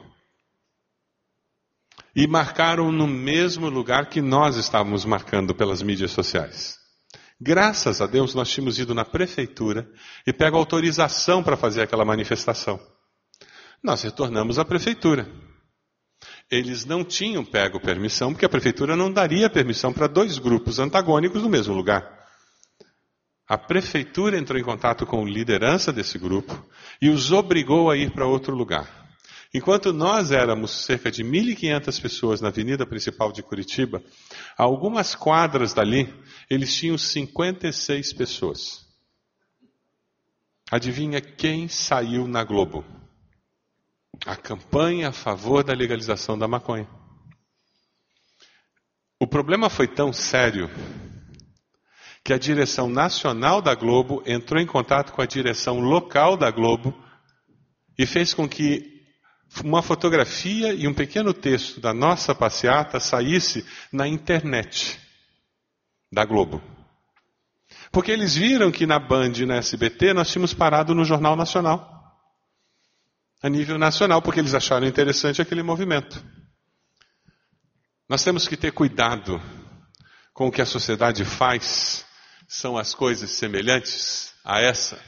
[2.14, 6.76] E marcaram no mesmo lugar que nós estávamos marcando pelas mídias sociais.
[7.40, 9.90] Graças a Deus nós tínhamos ido na prefeitura
[10.26, 12.78] e pego autorização para fazer aquela manifestação.
[13.86, 15.30] Nós retornamos à prefeitura.
[16.50, 21.40] Eles não tinham pego permissão, porque a prefeitura não daria permissão para dois grupos antagônicos
[21.40, 22.04] no mesmo lugar.
[23.46, 26.68] A prefeitura entrou em contato com a liderança desse grupo
[27.00, 29.06] e os obrigou a ir para outro lugar.
[29.54, 34.02] Enquanto nós éramos cerca de 1.500 pessoas na avenida principal de Curitiba,
[34.58, 36.12] a algumas quadras dali,
[36.50, 38.84] eles tinham 56 pessoas.
[40.72, 42.84] Adivinha quem saiu na Globo?
[44.24, 46.88] A campanha a favor da legalização da maconha.
[49.18, 50.70] O problema foi tão sério
[52.22, 56.92] que a direção nacional da Globo entrou em contato com a direção local da Globo
[57.98, 58.96] e fez com que
[59.64, 64.98] uma fotografia e um pequeno texto da nossa passeata saísse na internet
[66.12, 66.60] da Globo.
[67.90, 71.95] Porque eles viram que na Band e na SBT nós tínhamos parado no Jornal Nacional.
[73.42, 76.22] A nível nacional, porque eles acharam interessante aquele movimento.
[78.08, 79.40] Nós temos que ter cuidado
[80.32, 82.04] com o que a sociedade faz
[82.46, 85.02] são as coisas semelhantes a essa?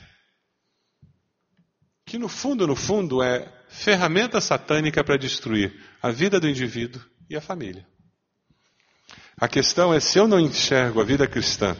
[2.04, 5.72] Que no fundo, no fundo, é ferramenta satânica para destruir
[6.02, 7.86] a vida do indivíduo e a família.
[9.40, 11.76] A questão é se eu não enxergo a vida cristã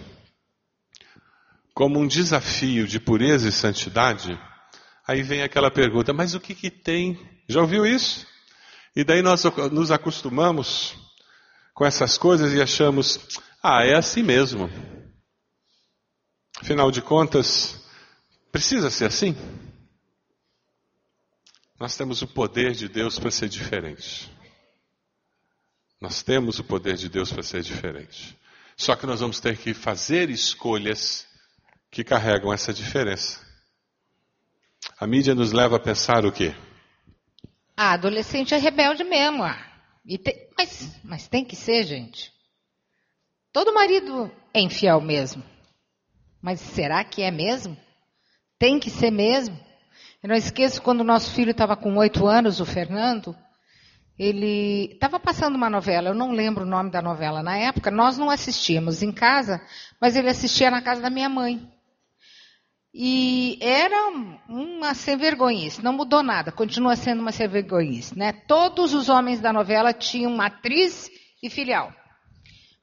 [1.74, 4.38] como um desafio de pureza e santidade,
[5.08, 7.18] aí vem aquela pergunta: mas o que, que tem?
[7.48, 8.26] Já ouviu isso?
[8.94, 9.42] E daí nós
[9.72, 10.94] nos acostumamos
[11.72, 13.18] com essas coisas e achamos:
[13.62, 14.70] ah, é assim mesmo.
[16.60, 17.80] Afinal de contas,
[18.52, 19.34] precisa ser assim?
[21.80, 24.30] Nós temos o poder de Deus para ser diferente.
[26.00, 28.36] Nós temos o poder de Deus para ser diferente.
[28.76, 31.26] Só que nós vamos ter que fazer escolhas
[31.90, 33.47] que carregam essa diferença.
[34.96, 36.54] A mídia nos leva a pensar o quê?
[37.76, 39.44] A adolescente é rebelde mesmo.
[39.44, 39.58] Ah.
[40.22, 42.32] Tem, mas, mas tem que ser, gente.
[43.52, 45.42] Todo marido é infiel mesmo.
[46.40, 47.76] Mas será que é mesmo?
[48.58, 49.58] Tem que ser mesmo?
[50.22, 53.36] Eu não esqueço quando o nosso filho estava com oito anos, o Fernando,
[54.18, 58.18] ele estava passando uma novela, eu não lembro o nome da novela na época, nós
[58.18, 59.60] não assistíamos em casa,
[60.00, 61.72] mas ele assistia na casa da minha mãe.
[62.92, 64.08] E era
[64.48, 68.16] uma sem vergonhice, não mudou nada, continua sendo uma sem vergonhice.
[68.18, 68.32] Né?
[68.32, 71.10] Todos os homens da novela tinham matriz
[71.42, 71.92] e filial.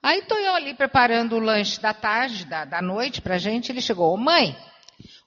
[0.02, 3.72] Aí estou eu ali preparando o lanche da tarde, da, da noite para a gente.
[3.72, 4.56] Ele chegou, mãe,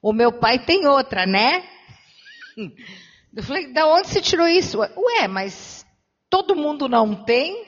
[0.00, 1.64] o meu pai tem outra, né?
[3.36, 4.78] Eu falei, da onde você tirou isso?
[4.78, 5.86] Ué, mas
[6.30, 7.66] todo mundo não tem?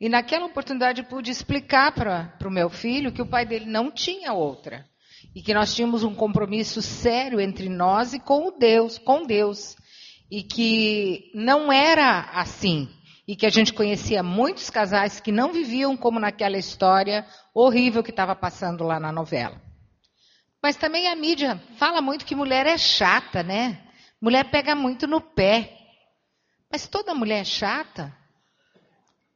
[0.00, 4.32] E naquela oportunidade pude explicar para o meu filho que o pai dele não tinha
[4.32, 4.88] outra.
[5.34, 9.76] E que nós tínhamos um compromisso sério entre nós e com Deus, com Deus.
[10.30, 12.88] E que não era assim
[13.30, 17.24] e que a gente conhecia muitos casais que não viviam como naquela história
[17.54, 19.62] horrível que estava passando lá na novela.
[20.60, 23.86] Mas também a mídia fala muito que mulher é chata, né?
[24.20, 25.78] Mulher pega muito no pé.
[26.72, 28.12] Mas toda mulher é chata?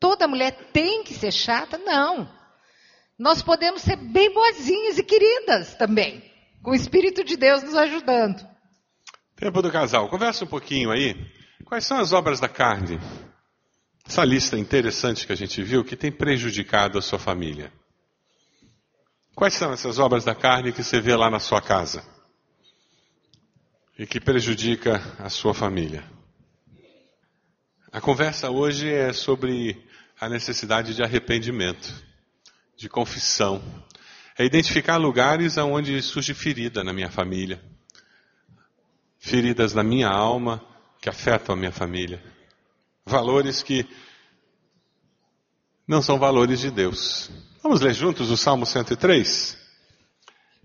[0.01, 1.79] Toda mulher tem que ser chata?
[1.79, 2.29] Não.
[3.19, 6.23] Nós podemos ser bem boazinhas e queridas também,
[6.63, 8.47] com o Espírito de Deus nos ajudando.
[9.37, 10.09] Tempo do casal.
[10.09, 11.15] Conversa um pouquinho aí.
[11.65, 12.99] Quais são as obras da carne
[14.07, 17.73] essa lista interessante que a gente viu que tem prejudicado a sua família.
[19.35, 22.05] Quais são essas obras da carne que você vê lá na sua casa?
[23.99, 26.05] E que prejudica a sua família?
[27.91, 29.83] A conversa hoje é sobre
[30.21, 32.05] a necessidade de arrependimento,
[32.77, 33.63] de confissão.
[34.39, 37.63] É identificar lugares onde surge ferida na minha família.
[39.19, 40.63] Feridas na minha alma
[41.01, 42.35] que afetam a minha família
[43.05, 43.87] valores que
[45.87, 47.31] não são valores de Deus.
[47.63, 49.59] Vamos ler juntos o Salmo 103?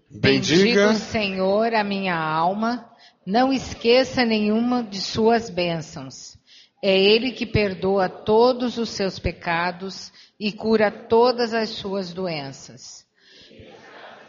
[0.10, 2.90] Bendiga o Senhor a minha alma,
[3.26, 6.38] não esqueça nenhuma de suas bênçãos.
[6.82, 13.06] É Ele que perdoa todos os seus pecados e cura todas as suas doenças.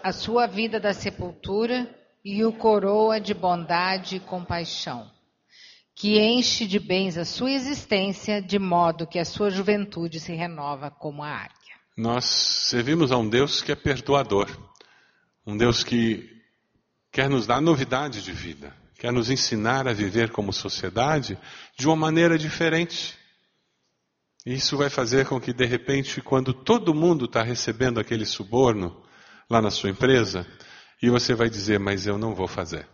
[0.03, 1.89] A sua vida da sepultura
[2.25, 5.11] e o coroa de bondade e compaixão
[6.01, 10.91] que enche de bens a sua existência, de modo que a sua juventude se renova
[10.91, 11.77] como a águia.
[11.95, 14.49] Nós servimos a um Deus que é perdoador,
[15.47, 16.27] um Deus que
[17.13, 21.39] quer nos dar novidade de vida, quer nos ensinar a viver como sociedade
[21.75, 23.17] de uma maneira diferente.
[24.45, 29.03] Isso vai fazer com que, de repente, quando todo mundo está recebendo aquele suborno
[29.49, 30.47] lá na sua empresa,
[31.03, 32.87] e você vai dizer, mas eu não vou fazer.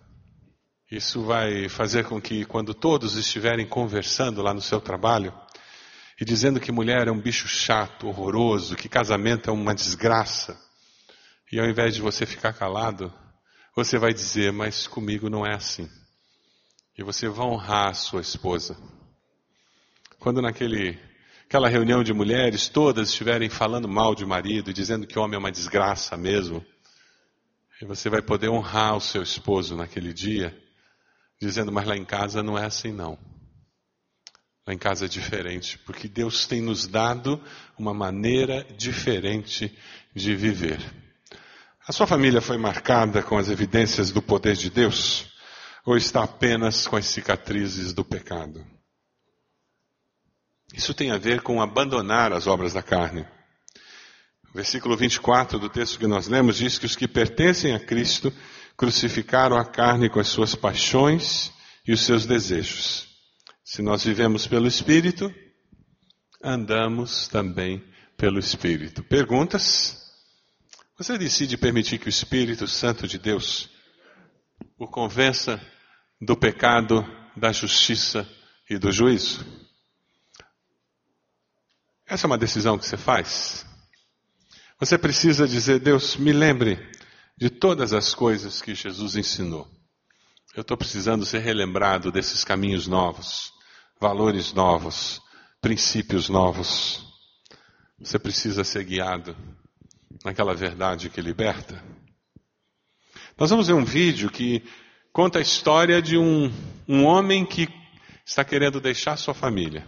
[0.88, 5.34] Isso vai fazer com que, quando todos estiverem conversando lá no seu trabalho,
[6.20, 10.56] e dizendo que mulher é um bicho chato, horroroso, que casamento é uma desgraça,
[11.50, 13.12] e ao invés de você ficar calado,
[13.76, 15.90] você vai dizer, mas comigo não é assim.
[16.96, 18.74] E você vai honrar a sua esposa.
[20.18, 20.98] Quando naquele
[21.44, 25.52] aquela reunião de mulheres todas estiverem falando mal de marido, dizendo que homem é uma
[25.52, 26.64] desgraça mesmo,
[27.80, 30.58] e você vai poder honrar o seu esposo naquele dia,
[31.38, 33.18] dizendo, mas lá em casa não é assim não.
[34.66, 37.40] Lá em casa é diferente, porque Deus tem nos dado
[37.78, 39.76] uma maneira diferente
[40.14, 41.05] de viver.
[41.88, 45.26] A sua família foi marcada com as evidências do poder de Deus?
[45.84, 48.66] Ou está apenas com as cicatrizes do pecado?
[50.74, 53.24] Isso tem a ver com abandonar as obras da carne.
[54.52, 58.32] O versículo 24 do texto que nós lemos diz que os que pertencem a Cristo
[58.76, 61.52] crucificaram a carne com as suas paixões
[61.86, 63.06] e os seus desejos.
[63.64, 65.32] Se nós vivemos pelo Espírito,
[66.42, 67.84] andamos também
[68.16, 69.04] pelo Espírito.
[69.04, 70.05] Perguntas?
[70.98, 73.68] Você decide permitir que o Espírito Santo de Deus
[74.78, 75.60] o convença
[76.18, 77.04] do pecado,
[77.36, 78.26] da justiça
[78.68, 79.44] e do juízo?
[82.06, 83.66] Essa é uma decisão que você faz.
[84.80, 86.78] Você precisa dizer, Deus, me lembre
[87.36, 89.68] de todas as coisas que Jesus ensinou.
[90.54, 93.52] Eu estou precisando ser relembrado desses caminhos novos,
[94.00, 95.20] valores novos,
[95.60, 97.04] princípios novos.
[97.98, 99.36] Você precisa ser guiado
[100.24, 101.82] naquela verdade que liberta.
[103.38, 104.62] Nós vamos ver um vídeo que
[105.12, 106.50] conta a história de um,
[106.88, 107.68] um homem que
[108.24, 109.86] está querendo deixar sua família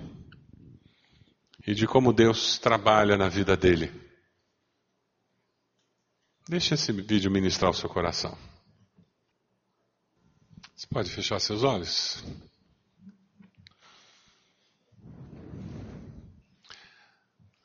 [1.66, 3.92] e de como Deus trabalha na vida dele.
[6.48, 8.36] Deixe esse vídeo ministrar o seu coração.
[10.74, 12.24] Você pode fechar seus olhos?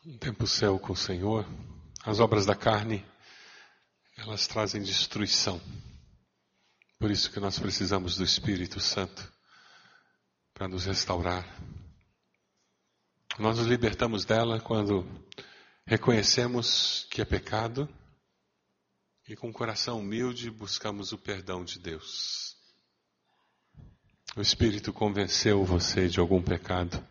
[0.05, 1.47] Um tempo céu com o Senhor,
[2.05, 3.05] as obras da carne,
[4.17, 5.61] elas trazem destruição.
[6.99, 9.31] Por isso que nós precisamos do Espírito Santo
[10.53, 11.45] para nos restaurar,
[13.39, 15.07] nós nos libertamos dela quando
[15.85, 17.89] reconhecemos que é pecado
[19.27, 22.55] e com um coração humilde buscamos o perdão de Deus.
[24.35, 27.03] O Espírito convenceu você de algum pecado.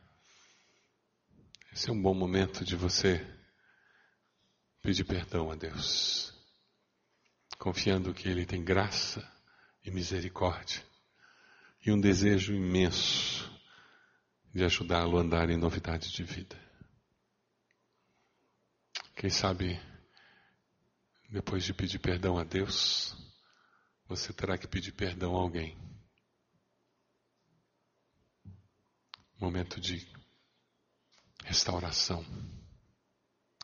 [1.73, 3.27] Esse é um bom momento de você
[4.83, 6.35] pedir perdão a Deus,
[7.57, 9.27] confiando que Ele tem graça
[9.85, 10.85] e misericórdia
[11.87, 13.51] e um desejo imenso
[14.53, 16.61] de ajudá-lo a andar em novidade de vida.
[19.17, 19.81] Quem sabe,
[21.31, 23.17] depois de pedir perdão a Deus,
[24.07, 25.79] você terá que pedir perdão a alguém.
[29.41, 30.07] Momento de
[31.45, 32.25] restauração,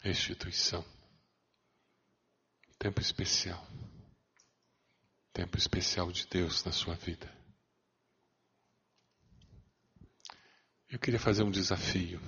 [0.02, 0.97] restituição.
[2.78, 3.66] Tempo especial.
[5.32, 7.28] Tempo especial de Deus na sua vida.
[10.88, 12.20] Eu queria fazer um desafio.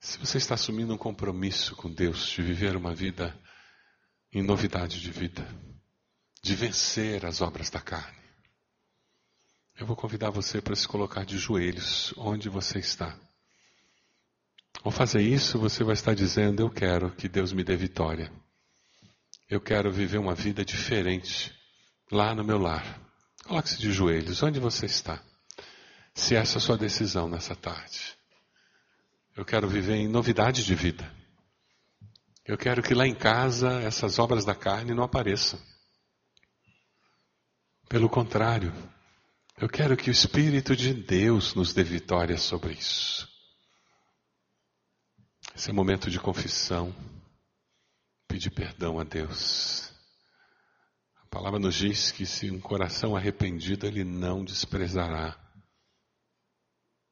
[0.00, 3.38] Se você está assumindo um compromisso com Deus de viver uma vida
[4.32, 5.46] em novidade de vida,
[6.42, 8.18] de vencer as obras da carne,
[9.76, 13.18] eu vou convidar você para se colocar de joelhos onde você está.
[14.82, 18.32] Ao fazer isso, você vai estar dizendo: Eu quero que Deus me dê vitória.
[19.48, 21.54] Eu quero viver uma vida diferente
[22.10, 23.00] lá no meu lar.
[23.44, 25.22] Coloque-se de joelhos onde você está
[26.18, 28.16] se essa é a sua decisão nessa tarde.
[29.36, 31.10] Eu quero viver em novidade de vida.
[32.44, 35.60] Eu quero que lá em casa essas obras da carne não apareçam.
[37.88, 38.74] Pelo contrário,
[39.56, 43.28] eu quero que o Espírito de Deus nos dê vitória sobre isso.
[45.54, 46.94] Esse é momento de confissão,
[48.28, 49.90] pedir perdão a Deus.
[51.16, 55.36] A palavra nos diz que se um coração arrependido, ele não desprezará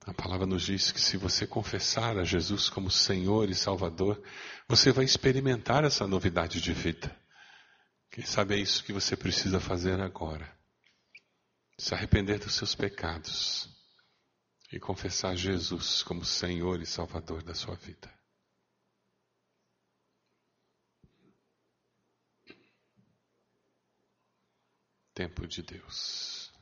[0.06, 4.22] a palavra nos diz que se você confessar a Jesus como Senhor e Salvador,
[4.68, 7.14] você vai experimentar essa novidade de vida.
[8.09, 10.48] Quem sabe é isso que você precisa fazer agora.
[11.76, 13.68] Se arrepender dos seus pecados
[14.72, 18.15] e confessar Jesus como Senhor e Salvador da sua vida.
[25.16, 26.52] Tempo de Deus.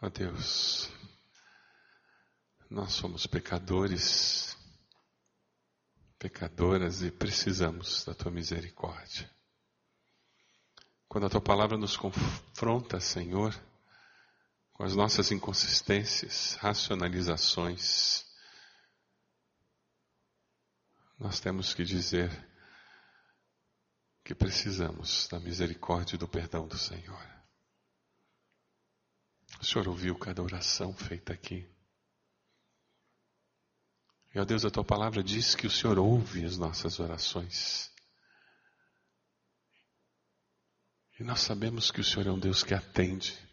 [0.00, 0.88] Ó oh Deus,
[2.70, 4.56] nós somos pecadores,
[6.16, 9.28] pecadoras e precisamos da tua misericórdia.
[11.08, 13.52] Quando a tua palavra nos confronta, Senhor,
[14.78, 18.24] com as nossas inconsistências, racionalizações,
[21.18, 22.30] nós temos que dizer
[24.22, 27.26] que precisamos da misericórdia e do perdão do Senhor.
[29.60, 31.68] O Senhor ouviu cada oração feita aqui.
[34.32, 37.90] E, ó Deus, a tua palavra diz que o Senhor ouve as nossas orações.
[41.18, 43.47] E nós sabemos que o Senhor é um Deus que atende.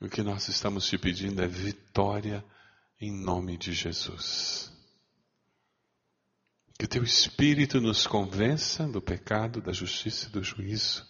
[0.00, 2.42] O que nós estamos te pedindo é vitória
[2.98, 4.72] em nome de Jesus.
[6.78, 11.06] Que teu Espírito nos convença do pecado, da justiça e do juízo.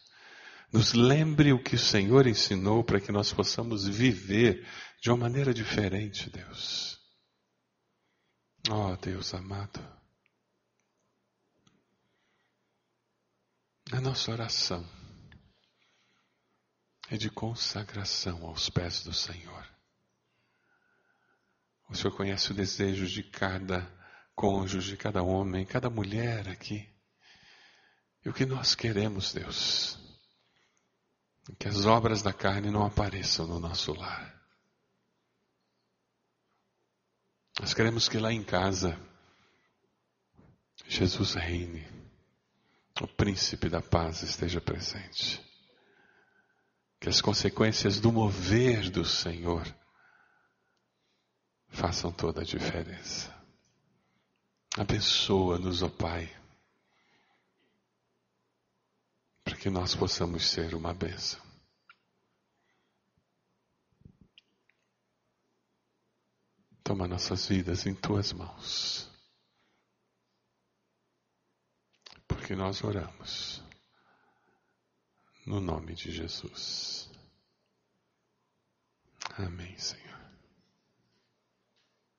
[0.73, 4.67] Nos lembre o que o Senhor ensinou para que nós possamos viver
[5.01, 6.99] de uma maneira diferente, Deus.
[8.69, 9.81] Oh, Deus amado.
[13.93, 15.00] A nossa oração
[17.11, 19.69] é de consagração aos pés do Senhor.
[21.89, 23.85] O Senhor conhece o desejo de cada
[24.32, 26.89] cônjuge, cada homem, cada mulher aqui.
[28.24, 29.99] E o que nós queremos, Deus,
[31.59, 34.41] que as obras da carne não apareçam no nosso lar.
[37.59, 38.97] Nós queremos que lá em casa
[40.87, 41.85] Jesus reine,
[43.01, 45.50] o príncipe da paz esteja presente.
[47.01, 49.67] Que as consequências do mover do Senhor
[51.69, 53.35] façam toda a diferença.
[54.77, 56.41] Abençoa-nos, ó oh Pai
[59.51, 61.41] para que nós possamos ser uma bênção.
[66.85, 69.11] Toma nossas vidas em tuas mãos.
[72.29, 73.61] Porque nós oramos
[75.51, 77.11] no nome de Jesus.
[79.37, 80.10] Amém, Senhor.